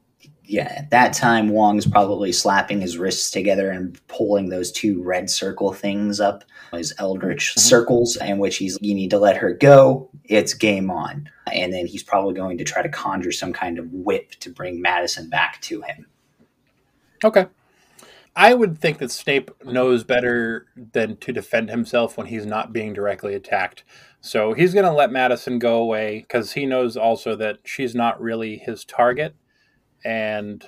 [0.47, 5.29] yeah, at that time, Wong's probably slapping his wrists together and pulling those two red
[5.29, 7.59] circle things up, his eldritch mm-hmm.
[7.59, 10.09] circles, in which he's, you need to let her go.
[10.23, 11.29] It's game on.
[11.51, 14.81] And then he's probably going to try to conjure some kind of whip to bring
[14.81, 16.07] Madison back to him.
[17.23, 17.47] Okay.
[18.35, 22.93] I would think that Snape knows better than to defend himself when he's not being
[22.93, 23.83] directly attacked.
[24.21, 28.21] So he's going to let Madison go away because he knows also that she's not
[28.21, 29.35] really his target.
[30.05, 30.65] And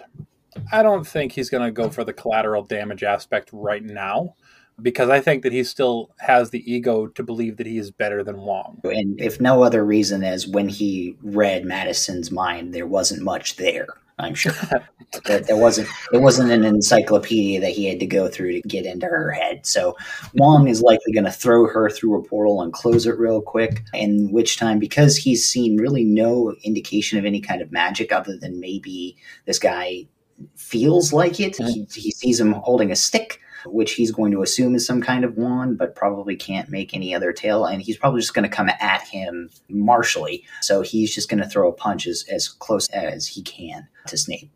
[0.72, 4.36] I don't think he's going to go for the collateral damage aspect right now
[4.82, 8.24] because I think that he still has the ego to believe that he is better
[8.24, 8.80] than Wong.
[8.84, 13.88] And if no other reason as when he read Madison's mind, there wasn't much there.
[14.20, 14.52] I'm sure
[15.26, 18.86] that there wasn't it wasn't an encyclopedia that he had to go through to get
[18.86, 19.66] into her head.
[19.66, 19.96] So
[20.36, 23.84] Wong is likely going to throw her through a portal and close it real quick.
[23.94, 28.38] In which time, because he's seen really no indication of any kind of magic other
[28.38, 30.08] than maybe this guy
[30.56, 31.58] feels like it.
[31.58, 31.92] Mm-hmm.
[31.94, 35.24] He, he sees him holding a stick which he's going to assume is some kind
[35.24, 37.66] of wand, but probably can't make any other tail.
[37.66, 40.46] And he's probably just going to come at him martially.
[40.62, 44.18] So he's just going to throw a punch as, as close as he can to
[44.18, 44.50] Snape.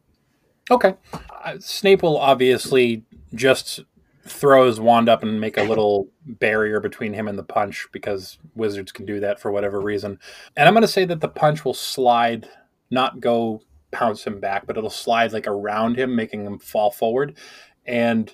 [0.72, 0.96] Okay.
[1.44, 3.82] Uh, Snape will obviously just
[4.26, 8.38] throw his wand up and make a little barrier between him and the punch because
[8.56, 10.18] wizards can do that for whatever reason.
[10.56, 12.48] And I'm going to say that the punch will slide,
[12.90, 13.62] not go
[13.92, 17.38] pounce him back, but it'll slide like around him, making him fall forward.
[17.86, 18.34] And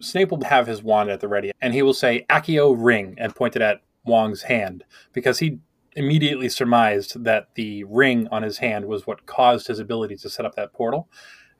[0.00, 3.34] Snape will have his wand at the ready, and he will say "Accio ring" and
[3.34, 5.58] point it at Wong's hand because he
[5.92, 10.46] immediately surmised that the ring on his hand was what caused his ability to set
[10.46, 11.08] up that portal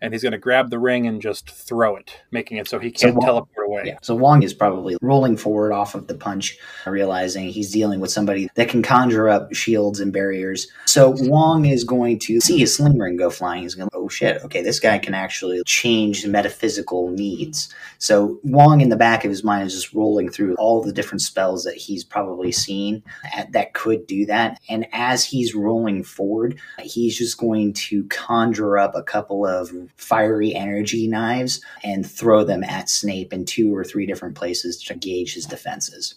[0.00, 2.90] and he's going to grab the ring and just throw it, making it so he
[2.90, 3.82] can't so teleport away.
[3.86, 3.98] Yeah.
[4.02, 8.48] So Wong is probably rolling forward off of the punch, realizing he's dealing with somebody
[8.54, 10.68] that can conjure up shields and barriers.
[10.86, 13.62] So Wong is going to see his sling ring go flying.
[13.62, 17.72] He's going, oh shit, okay, this guy can actually change metaphysical needs.
[17.98, 21.22] So Wong, in the back of his mind, is just rolling through all the different
[21.22, 23.02] spells that he's probably seen
[23.50, 24.60] that could do that.
[24.68, 30.54] And as he's rolling forward, he's just going to conjure up a couple of fiery
[30.54, 35.34] energy knives and throw them at Snape in two or three different places to gauge
[35.34, 36.16] his defenses.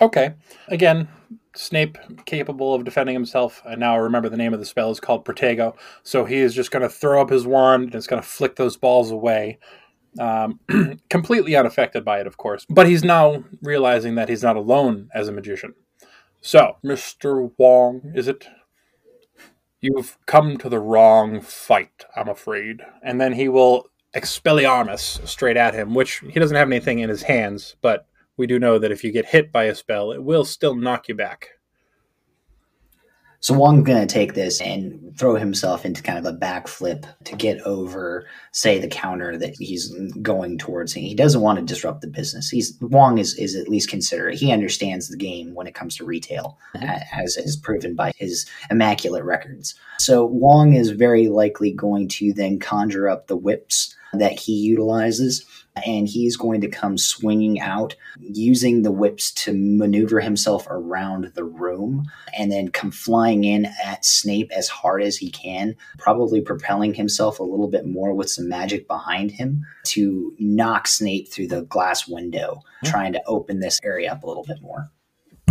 [0.00, 0.34] Okay.
[0.68, 1.08] Again,
[1.56, 3.62] Snape capable of defending himself.
[3.66, 5.76] And now I remember the name of the spell is called Protego.
[6.02, 8.56] So he is just going to throw up his wand and it's going to flick
[8.56, 9.58] those balls away.
[10.20, 10.60] um,
[11.10, 12.66] completely unaffected by it, of course.
[12.70, 15.74] But he's now realizing that he's not alone as a magician.
[16.40, 17.52] So, Mr.
[17.58, 18.46] Wong, is it?
[19.86, 22.80] You've come to the wrong fight, I'm afraid.
[23.02, 27.24] And then he will Expelliarmus straight at him, which he doesn't have anything in his
[27.24, 28.06] hands, but
[28.38, 31.06] we do know that if you get hit by a spell, it will still knock
[31.08, 31.50] you back.
[33.44, 37.36] So Wong's going to take this and throw himself into kind of a backflip to
[37.36, 40.94] get over, say, the counter that he's going towards.
[40.94, 42.48] He doesn't want to disrupt the business.
[42.48, 44.38] He's Wong is is at least considerate.
[44.38, 47.20] He understands the game when it comes to retail, mm-hmm.
[47.20, 49.74] as is proven by his immaculate records.
[49.98, 55.44] So Wong is very likely going to then conjure up the whips that he utilizes
[55.84, 61.44] and he's going to come swinging out using the whips to maneuver himself around the
[61.44, 62.04] room
[62.38, 67.40] and then come flying in at Snape as hard as he can, probably propelling himself
[67.40, 72.06] a little bit more with some magic behind him to knock Snape through the glass
[72.06, 74.90] window, trying to open this area up a little bit more.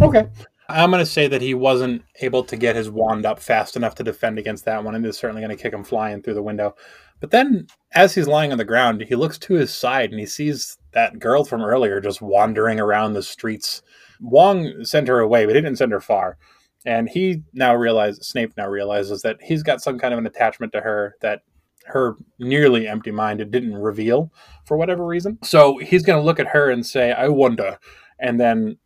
[0.02, 0.28] Okay.
[0.70, 3.96] I'm going to say that he wasn't able to get his wand up fast enough
[3.96, 6.42] to defend against that one, and is certainly going to kick him flying through the
[6.42, 6.76] window.
[7.24, 10.26] But then, as he's lying on the ground, he looks to his side and he
[10.26, 13.82] sees that girl from earlier just wandering around the streets.
[14.20, 16.38] Wong sent her away, but he didn't send her far.
[16.86, 20.74] And he now realizes, Snape now realizes that he's got some kind of an attachment
[20.74, 21.44] to her that
[21.86, 24.30] her nearly empty mind didn't reveal
[24.66, 25.40] for whatever reason.
[25.44, 27.80] So he's going to look at her and say, I wonder.
[28.20, 28.80] And then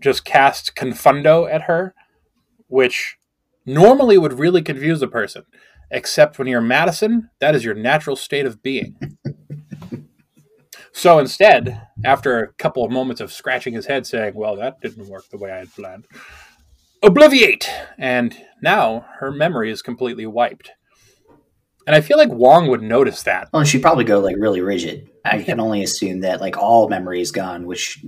[0.00, 1.94] just cast Confundo at her,
[2.66, 3.16] which
[3.64, 5.44] normally would really confuse a person
[5.90, 8.96] except when you're Madison, that is your natural state of being.
[10.92, 15.08] so instead, after a couple of moments of scratching his head, saying, Well, that didn't
[15.08, 16.06] work the way I had planned,
[17.02, 17.68] obliviate!
[17.98, 20.72] And now her memory is completely wiped.
[21.86, 23.48] And I feel like Wong would notice that.
[23.52, 25.10] Well, she'd probably go like really rigid.
[25.24, 28.04] I can only assume that like all memory is gone, which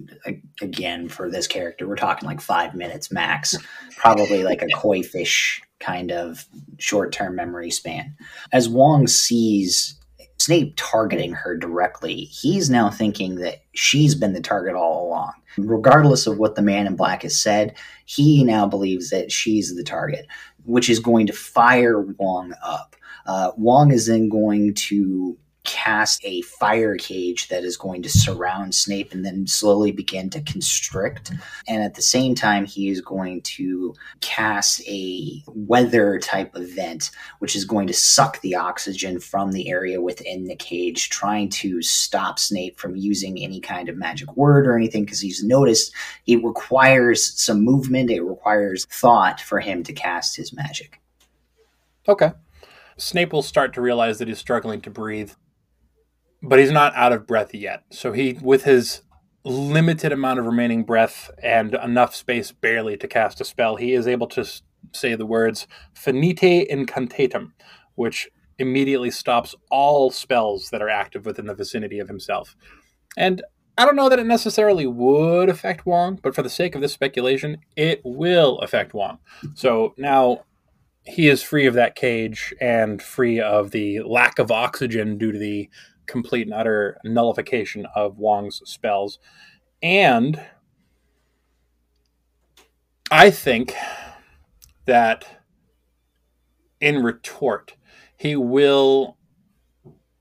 [0.60, 3.56] again for this character, we're talking like five minutes max.
[3.96, 6.46] Probably like a koi fish kind of
[6.78, 8.16] short term memory span.
[8.52, 9.98] As Wong sees
[10.38, 15.32] Snape targeting her directly, he's now thinking that she's been the target all along.
[15.58, 19.84] Regardless of what the man in black has said, he now believes that she's the
[19.84, 20.26] target,
[20.64, 22.96] which is going to fire Wong up.
[23.26, 28.74] Uh, Wong is then going to cast a fire cage that is going to surround
[28.74, 31.32] Snape and then slowly begin to constrict.
[31.68, 37.54] And at the same time, he is going to cast a weather type event, which
[37.54, 42.38] is going to suck the oxygen from the area within the cage, trying to stop
[42.38, 45.94] Snape from using any kind of magic word or anything, because he's noticed
[46.26, 51.00] it requires some movement, it requires thought for him to cast his magic.
[52.08, 52.32] Okay.
[52.96, 55.32] Snape will start to realize that he's struggling to breathe
[56.42, 57.84] but he's not out of breath yet.
[57.90, 59.02] So he, with his
[59.44, 64.06] limited amount of remaining breath and enough space barely to cast a spell, he is
[64.06, 64.44] able to
[64.92, 67.52] say the words "finite incantatem,"
[67.94, 68.28] which
[68.58, 72.54] immediately stops all spells that are active within the vicinity of himself.
[73.16, 73.42] And
[73.78, 76.92] I don't know that it necessarily would affect Wong, but for the sake of this
[76.92, 79.18] speculation, it will affect Wong.
[79.54, 80.44] So now
[81.04, 85.38] he is free of that cage and free of the lack of oxygen due to
[85.38, 85.70] the
[86.06, 89.18] complete and utter nullification of Wong's spells.
[89.82, 90.40] And
[93.10, 93.74] I think
[94.86, 95.42] that
[96.80, 97.76] in retort,
[98.16, 99.16] he will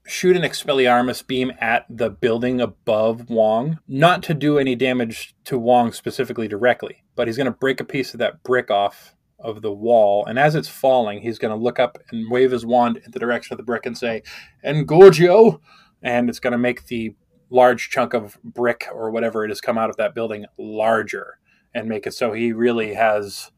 [0.06, 5.58] shoot an Expelliarmus beam at the building above Wong, not to do any damage to
[5.58, 9.62] Wong specifically directly, but he's going to break a piece of that brick off of
[9.62, 10.26] the wall.
[10.26, 13.20] And as it's falling, he's going to look up and wave his wand in the
[13.20, 14.24] direction of the brick and say,
[14.66, 15.60] Engorgio!
[16.02, 17.16] And it's going to make the
[17.50, 21.38] large chunk of brick or whatever it has come out of that building larger
[21.74, 23.52] and make it so he really has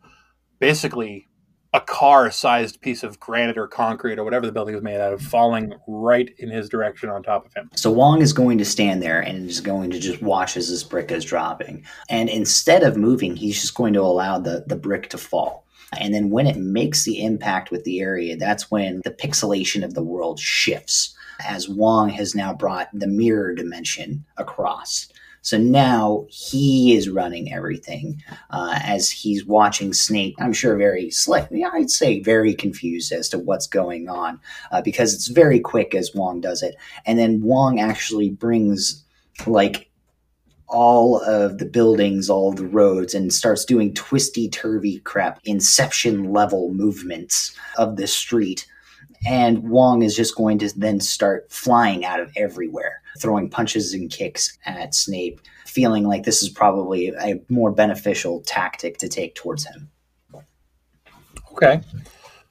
[0.59, 1.27] basically
[1.73, 5.11] a car sized piece of granite or concrete or whatever the building is made out
[5.11, 7.69] of falling right in his direction on top of him.
[7.75, 10.83] So Wong is going to stand there and is going to just watch as this
[10.83, 11.83] brick is dropping.
[12.09, 15.62] And instead of moving, he's just going to allow the, the brick to fall.
[15.99, 19.93] And then when it makes the impact with the area, that's when the pixelation of
[19.93, 21.15] the world shifts
[21.47, 25.07] as Wong has now brought the mirror dimension across.
[25.43, 30.35] So now he is running everything uh, as he's watching Snake.
[30.39, 31.49] I'm sure very slick.
[31.73, 34.39] I'd say very confused as to what's going on
[34.71, 36.75] uh, because it's very quick as Wong does it,
[37.05, 39.03] and then Wong actually brings
[39.45, 39.89] like
[40.73, 46.33] all of the buildings, all of the roads, and starts doing twisty turvy crap, inception
[46.33, 48.65] level movements of the street
[49.25, 54.11] And Wong is just going to then start flying out of everywhere, throwing punches and
[54.11, 59.65] kicks at Snape, feeling like this is probably a more beneficial tactic to take towards
[59.65, 59.89] him.
[61.53, 61.81] Okay.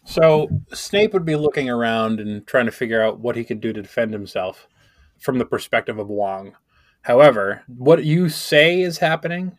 [0.05, 3.73] So Snape would be looking around and trying to figure out what he could do
[3.73, 4.67] to defend himself
[5.19, 6.57] from the perspective of Wong.
[7.03, 9.57] However, what you say is happening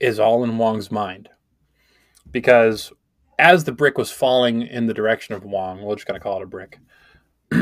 [0.00, 1.30] is all in Wong's mind.
[2.30, 2.92] Because
[3.38, 6.40] as the brick was falling in the direction of Wong, we're just going to call
[6.40, 6.78] it a brick,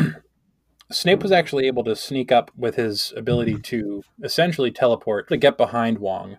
[0.90, 5.56] Snape was actually able to sneak up with his ability to essentially teleport to get
[5.56, 6.38] behind Wong.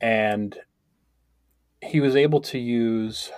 [0.00, 0.56] And
[1.82, 3.30] he was able to use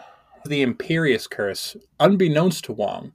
[0.45, 3.13] the Imperius Curse, unbeknownst to Wong,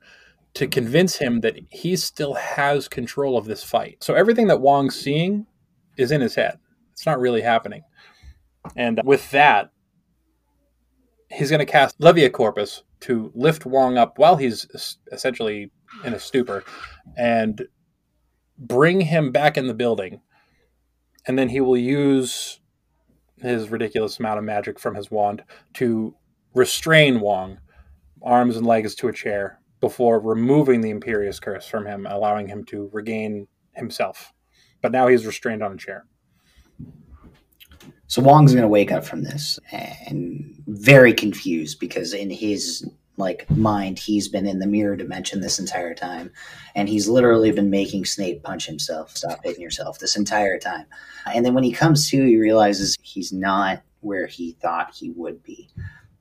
[0.55, 4.03] to convince him that he still has control of this fight.
[4.03, 5.45] So everything that Wong's seeing
[5.99, 6.57] is in his head.
[6.93, 7.83] It's not really happening.
[8.75, 9.71] And with that,
[11.31, 15.71] he's going to cast Leviacorpus to lift Wong up while he's essentially
[16.03, 16.63] in a stupor
[17.17, 17.61] and
[18.57, 20.21] bring him back in the building.
[21.25, 22.59] And then he will use
[23.37, 25.43] his ridiculous amount of magic from his wand
[25.75, 26.15] to
[26.53, 27.59] restrain Wong,
[28.21, 32.65] arms and legs to a chair, before removing the Imperius curse from him, allowing him
[32.65, 34.33] to regain himself.
[34.81, 36.05] But now he's restrained on a chair.
[38.07, 43.47] So Wong's going to wake up from this and very confused because in his like
[43.51, 46.31] mind he's been in the mirror dimension this entire time
[46.73, 50.85] and he's literally been making Snape punch himself, stop hitting yourself this entire time.
[51.31, 55.43] And then when he comes to, he realizes he's not where he thought he would
[55.43, 55.69] be.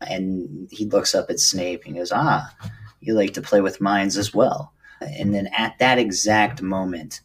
[0.00, 2.54] And he looks up at Snape and goes, "Ah,
[3.00, 7.22] you like to play with minds as well." And then at that exact moment,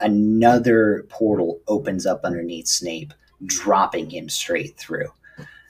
[0.00, 3.12] another portal opens up underneath Snape
[3.44, 5.08] dropping him straight through.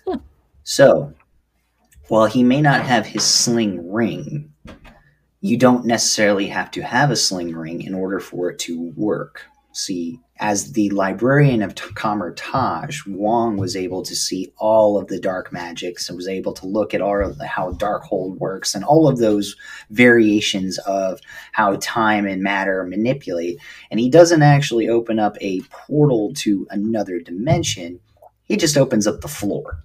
[0.07, 0.18] Hmm.
[0.64, 1.14] So,
[2.09, 4.53] while he may not have his sling ring,
[5.41, 9.43] you don't necessarily have to have a sling ring in order for it to work.
[9.79, 15.53] See, as the librarian of Kamar-Taj, Wong was able to see all of the dark
[15.53, 19.18] magics and was able to look at all the, how Darkhold works and all of
[19.18, 19.55] those
[19.91, 21.20] variations of
[21.53, 23.61] how time and matter manipulate.
[23.93, 28.01] And he doesn't actually open up a portal to another dimension.
[28.43, 29.85] He just opens up the floor.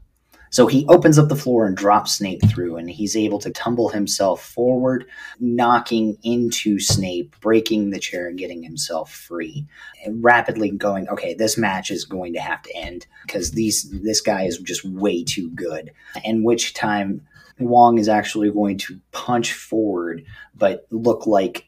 [0.54, 3.90] So he opens up the floor and drops Snape through, and he's able to tumble
[3.90, 5.08] himself forward,
[5.40, 9.66] knocking into Snape, breaking the chair and getting himself free.
[10.06, 14.22] And rapidly going, okay, this match is going to have to end because these this
[14.22, 15.92] guy is just way too good.
[16.24, 17.26] And which time
[17.58, 20.24] Wong is actually going to punch forward,
[20.54, 21.66] but look like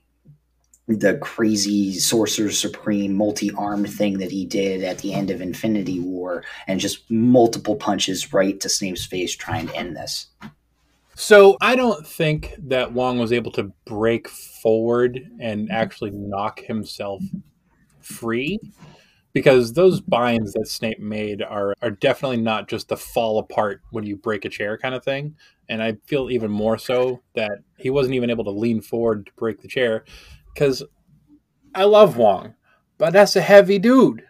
[0.88, 6.44] the crazy sorcerer supreme multi-armed thing that he did at the end of infinity war
[6.68, 10.28] and just multiple punches right to snape's face trying to end this.
[11.16, 17.24] So i don't think that wong was able to break forward and actually knock himself
[18.02, 18.60] free
[19.34, 24.06] because those binds that snape made are, are definitely not just the fall apart when
[24.06, 25.36] you break a chair kind of thing.
[25.68, 29.32] And i feel even more so that he wasn't even able to lean forward to
[29.36, 30.06] break the chair
[30.56, 30.82] because
[31.76, 32.56] I love Wong,
[32.98, 34.24] but that's a heavy dude.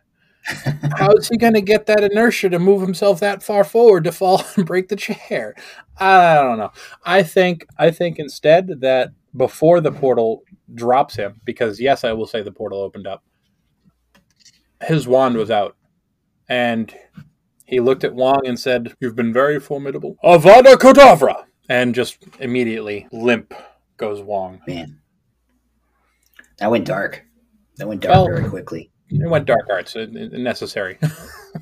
[0.97, 4.11] How is he going to get that inertia to move himself that far forward to
[4.11, 5.55] fall and break the chair?
[5.97, 6.71] I don't know.
[7.05, 12.27] I think I think instead that before the portal drops him, because yes, I will
[12.27, 13.23] say the portal opened up.
[14.83, 15.75] His wand was out,
[16.49, 16.93] and
[17.65, 23.07] he looked at Wong and said, "You've been very formidable, Avada Kedavra," and just immediately
[23.11, 23.53] limp
[23.97, 24.61] goes Wong.
[24.67, 24.99] Man,
[26.57, 27.25] that went dark.
[27.77, 28.91] That went dark well, very quickly.
[29.09, 30.97] It went dark arts, necessary.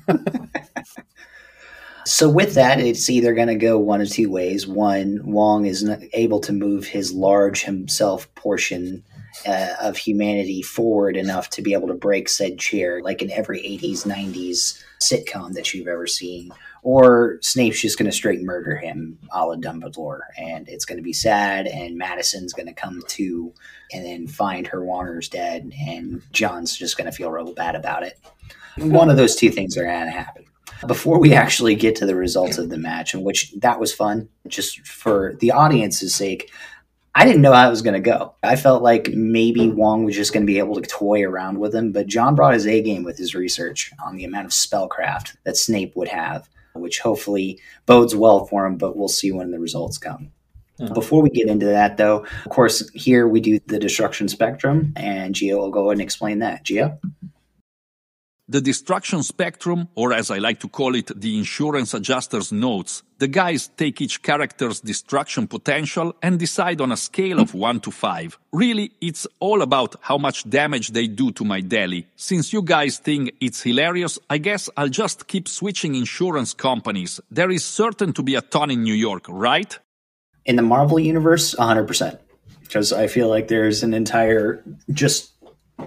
[2.06, 4.66] so with that, it's either going to go one of two ways.
[4.66, 9.04] One, Wong is able to move his large himself portion
[9.46, 13.60] uh, of humanity forward enough to be able to break said chair, like in every
[13.60, 16.50] 80s, 90s sitcom that you've ever seen,
[16.84, 20.20] or Snape's just going to straight murder him a la Dumbledore.
[20.38, 23.52] And it's going to be sad, and Madison's going to come to
[23.90, 28.02] and then find her Warner's dead, and John's just going to feel real bad about
[28.02, 28.20] it.
[28.76, 30.44] One of those two things are going to happen.
[30.86, 34.28] Before we actually get to the results of the match, in which that was fun,
[34.46, 36.50] just for the audience's sake,
[37.14, 38.34] I didn't know how it was going to go.
[38.42, 41.74] I felt like maybe Wong was just going to be able to toy around with
[41.74, 45.36] him, but John brought his A game with his research on the amount of spellcraft
[45.44, 49.58] that Snape would have which hopefully bodes well for him, but we'll see when the
[49.58, 50.30] results come.
[50.80, 50.94] Mm-hmm.
[50.94, 55.34] Before we get into that, though, of course, here we do the destruction spectrum, and
[55.34, 56.64] Gio will go and explain that.
[56.64, 56.98] Gio?
[58.46, 63.26] The destruction spectrum, or as I like to call it, the insurance adjuster's notes, the
[63.26, 68.38] guys take each character's destruction potential and decide on a scale of 1 to 5.
[68.52, 72.06] Really, it's all about how much damage they do to my deli.
[72.16, 77.22] Since you guys think it's hilarious, I guess I'll just keep switching insurance companies.
[77.30, 79.78] There is certain to be a ton in New York, right?
[80.44, 82.18] In the Marvel universe, 100%.
[82.60, 85.32] Because I feel like there's an entire just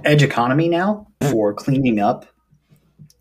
[0.03, 2.26] edge economy now for cleaning up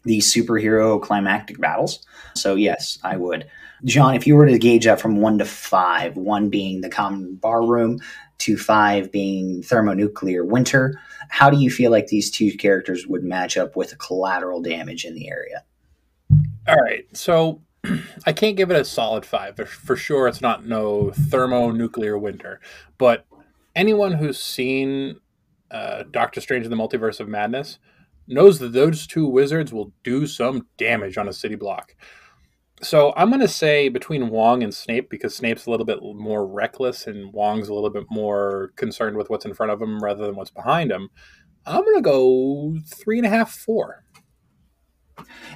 [0.07, 2.07] these superhero climactic battles.
[2.35, 3.49] So yes, I would.
[3.85, 7.35] John, if you were to gauge that from one to five, one being the common
[7.35, 8.01] bar room,
[8.39, 10.99] to five being thermonuclear winter,
[11.29, 15.15] how do you feel like these two characters would match up with collateral damage in
[15.15, 15.65] the area?
[16.69, 17.63] All right, so
[18.27, 19.57] I can't give it a solid five.
[19.57, 22.61] For sure, it's not no thermonuclear winter,
[22.99, 23.27] but
[23.75, 25.21] anyone who's seen
[25.71, 27.79] uh, Doctor Strange in the Multiverse of Madness
[28.27, 31.95] knows that those two wizards will do some damage on a city block.
[32.83, 36.47] So I'm going to say between Wong and Snape because Snape's a little bit more
[36.47, 40.27] reckless and Wong's a little bit more concerned with what's in front of him rather
[40.27, 41.09] than what's behind him.
[41.65, 44.05] I'm going to go three and a half, four.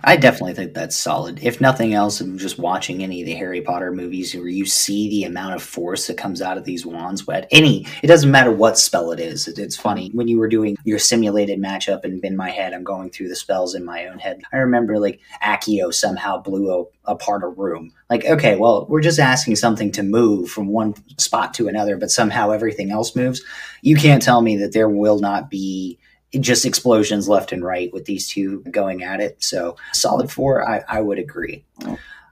[0.03, 1.41] I definitely think that's solid.
[1.43, 5.11] If nothing else, I'm just watching any of the Harry Potter movies where you see
[5.11, 7.23] the amount of force that comes out of these wands.
[7.23, 9.47] But any, it doesn't matter what spell it is.
[9.47, 12.85] It, it's funny when you were doing your simulated matchup, and in my head, I'm
[12.85, 14.41] going through the spells in my own head.
[14.53, 16.71] I remember like Accio somehow blew
[17.05, 17.93] a, apart a room.
[18.09, 22.11] Like, okay, well, we're just asking something to move from one spot to another, but
[22.11, 23.43] somehow everything else moves.
[23.83, 25.99] You can't tell me that there will not be
[26.39, 29.43] just explosions left and right with these two going at it.
[29.43, 31.64] So solid four, I, I would agree.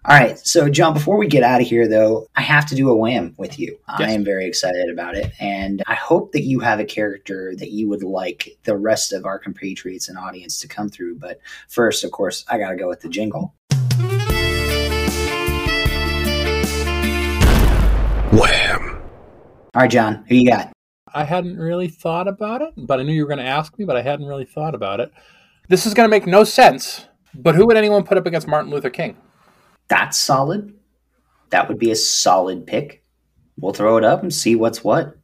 [0.09, 0.39] All right.
[0.39, 3.35] So, John, before we get out of here, though, I have to do a wham
[3.37, 3.79] with you.
[3.99, 4.09] Yes.
[4.09, 5.33] I am very excited about it.
[5.39, 9.27] And I hope that you have a character that you would like the rest of
[9.27, 11.19] our compatriots and audience to come through.
[11.19, 13.55] But first, of course, I got to go with the jingle.
[18.33, 19.03] Wham.
[19.75, 20.73] All right, John, who you got?
[21.15, 23.85] I hadn't really thought about it, but I knew you were going to ask me,
[23.85, 25.13] but I hadn't really thought about it.
[25.69, 28.71] This is going to make no sense, but who would anyone put up against Martin
[28.71, 29.17] Luther King?
[29.89, 30.75] That's solid.
[31.51, 33.03] That would be a solid pick.
[33.59, 35.17] We'll throw it up and see what's what.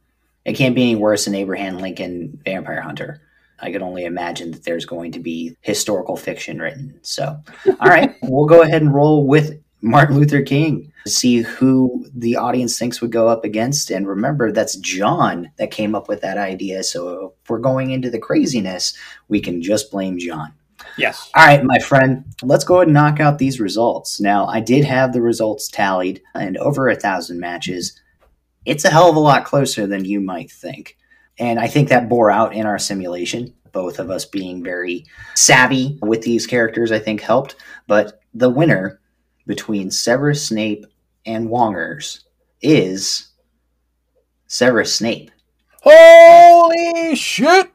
[0.43, 3.21] It can't be any worse than Abraham Lincoln Vampire Hunter.
[3.59, 6.99] I can only imagine that there's going to be historical fiction written.
[7.01, 12.35] So, all right, we'll go ahead and roll with Martin Luther King see who the
[12.35, 13.91] audience thinks would go up against.
[13.91, 16.83] And remember, that's John that came up with that idea.
[16.83, 20.53] So if we're going into the craziness, we can just blame John.
[20.97, 21.29] Yes.
[21.35, 24.19] All right, my friend, let's go ahead and knock out these results.
[24.19, 28.01] Now, I did have the results tallied and over a thousand matches.
[28.65, 30.97] It's a hell of a lot closer than you might think.
[31.37, 33.53] And I think that bore out in our simulation.
[33.71, 35.05] Both of us being very
[35.35, 37.55] savvy with these characters, I think helped.
[37.85, 38.99] But the winner
[39.45, 40.85] between Severus Snape
[41.25, 42.23] and Wongers
[42.61, 43.29] is
[44.47, 45.31] Severus Snape.
[45.81, 47.71] Holy shit!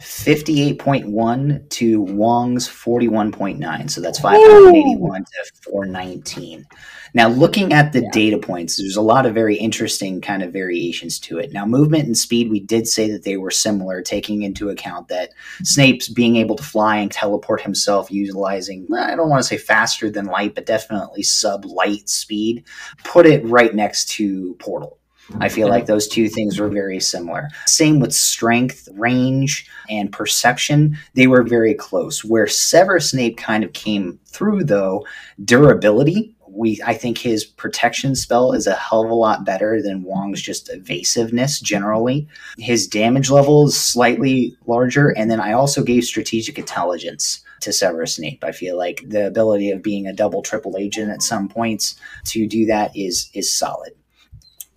[0.00, 3.90] 58.1 to Wong's 41.9.
[3.90, 5.24] So that's 581 Ooh.
[5.24, 6.66] to 419.
[7.12, 8.10] Now, looking at the yeah.
[8.12, 11.52] data points, there's a lot of very interesting kind of variations to it.
[11.52, 15.30] Now, movement and speed, we did say that they were similar, taking into account that
[15.64, 20.08] Snape's being able to fly and teleport himself utilizing, I don't want to say faster
[20.08, 22.64] than light, but definitely sub light speed,
[23.04, 24.99] put it right next to Portal.
[25.38, 27.48] I feel like those two things were very similar.
[27.66, 30.98] Same with strength, range, and perception.
[31.14, 32.24] They were very close.
[32.24, 35.06] Where Severus Snape kind of came through, though,
[35.44, 36.34] durability.
[36.48, 40.42] We, I think his protection spell is a hell of a lot better than Wong's
[40.42, 42.26] just evasiveness generally.
[42.58, 48.16] His damage level is slightly larger, and then I also gave strategic intelligence to Severus
[48.16, 48.42] Snape.
[48.42, 51.94] I feel like the ability of being a double triple agent at some points
[52.26, 53.92] to do that is is solid.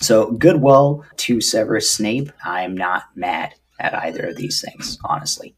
[0.03, 2.31] So, goodwill to Severus Snape.
[2.43, 5.55] I'm not mad at either of these things, honestly.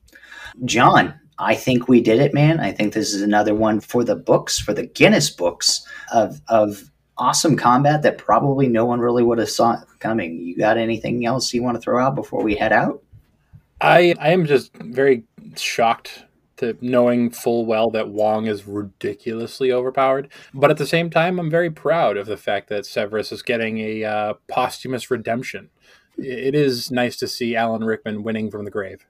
[0.65, 2.59] John, I think we did it, man.
[2.59, 6.91] I think this is another one for the books, for the Guinness books of of
[7.17, 10.37] awesome combat that probably no one really would have saw coming.
[10.37, 13.01] You got anything else you want to throw out before we head out?
[13.81, 15.23] I I am just very
[15.55, 16.24] shocked
[16.57, 20.29] to knowing full well that Wong is ridiculously overpowered.
[20.53, 23.79] But at the same time, I'm very proud of the fact that Severus is getting
[23.79, 25.69] a uh, posthumous redemption.
[26.17, 29.05] It is nice to see Alan Rickman winning from the grave.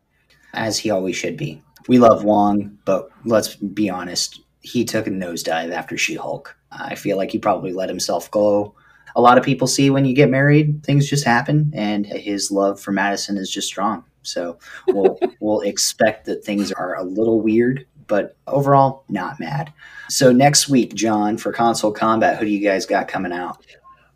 [0.54, 1.62] As he always should be.
[1.88, 6.58] We love Wong, but let's be honest, he took a nosedive after She Hulk.
[6.72, 8.74] I feel like he probably let himself go.
[9.16, 12.82] A lot of people see when you get married, things just happen, and his love
[12.82, 14.04] for Madison is just strong.
[14.26, 19.74] So we'll we'll expect that things are a little weird but overall, not mad.
[20.10, 23.66] So next week, John, for Konsole Kombat, who do you guys got coming out?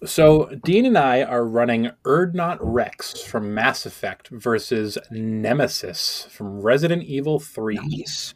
[0.05, 7.03] So Dean and I are running Urdnot Rex from Mass Effect versus Nemesis from Resident
[7.03, 7.75] Evil 3.
[7.75, 8.33] Nice.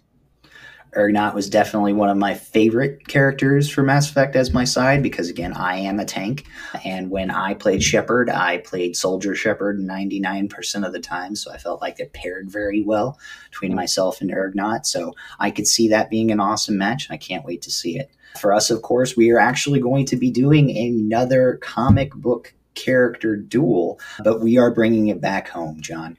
[0.96, 5.30] Urdnot was definitely one of my favorite characters for Mass Effect as my side because,
[5.30, 6.46] again, I am a tank.
[6.86, 11.36] And when I played Shepard, I played Soldier Shepard 99% of the time.
[11.36, 13.20] So I felt like it paired very well
[13.50, 14.86] between myself and Urdnot.
[14.86, 17.08] So I could see that being an awesome match.
[17.10, 18.10] I can't wait to see it.
[18.40, 23.36] For us, of course, we are actually going to be doing another comic book character
[23.36, 26.18] duel, but we are bringing it back home, John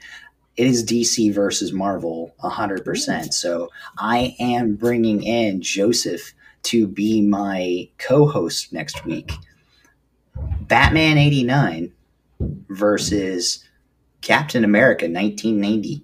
[0.56, 3.32] it is DC versus Marvel 100%.
[3.32, 6.32] So I am bringing in Joseph
[6.64, 9.32] to be my co host next week.
[10.36, 11.92] Batman 89
[12.68, 13.64] versus
[14.20, 16.02] Captain America 1990.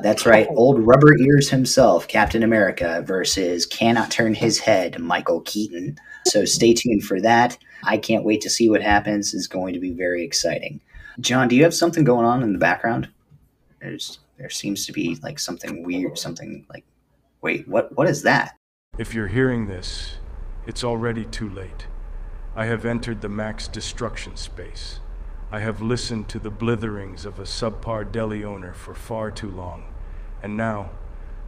[0.00, 0.54] That's right, oh.
[0.56, 5.98] old rubber ears himself, Captain America versus cannot turn his head, Michael Keaton.
[6.26, 7.58] So stay tuned for that.
[7.82, 9.34] I can't wait to see what happens.
[9.34, 10.80] It's going to be very exciting.
[11.20, 13.08] John, do you have something going on in the background?
[13.80, 16.84] There's there seems to be like something weird, something like,
[17.42, 18.56] wait, what what is that?
[18.98, 20.16] If you're hearing this,
[20.66, 21.86] it's already too late.
[22.56, 25.00] I have entered the max destruction space.
[25.50, 29.84] I have listened to the blitherings of a subpar deli owner for far too long,
[30.42, 30.90] and now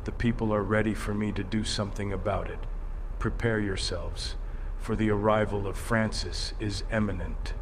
[0.04, 2.60] the people are ready for me to do something about it.
[3.18, 4.36] Prepare yourselves,
[4.78, 7.52] for the arrival of Francis is imminent.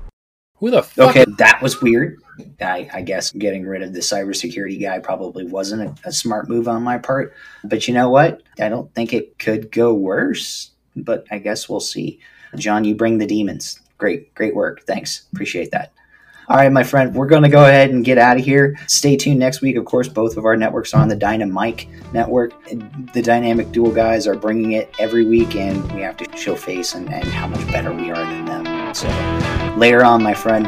[0.59, 1.11] Who the fuck?
[1.11, 2.21] Okay, that was weird.
[2.61, 6.69] I, I, guess getting rid of the cybersecurity guy probably wasn't a, a, smart move
[6.69, 7.35] on my part.
[7.65, 8.43] But you know what?
[8.61, 10.71] I don't think it could go worse.
[10.97, 12.21] But I guess we'll see.
[12.57, 13.81] John, you bring the demons.
[13.99, 14.83] Great, great work.
[14.83, 15.27] Thanks.
[15.33, 15.93] Appreciate that.
[16.49, 18.79] All right, my friend, we're going to go ahead and get out of here.
[18.87, 19.77] Stay tuned next week.
[19.77, 22.55] Of course, both of our networks are on the Dynamic network.
[23.13, 26.95] The Dynamic Duel guys are bringing it every week, and we have to show face
[26.95, 28.78] and, and how much better we are than them.
[28.95, 29.09] So
[29.77, 30.67] later on, my friend.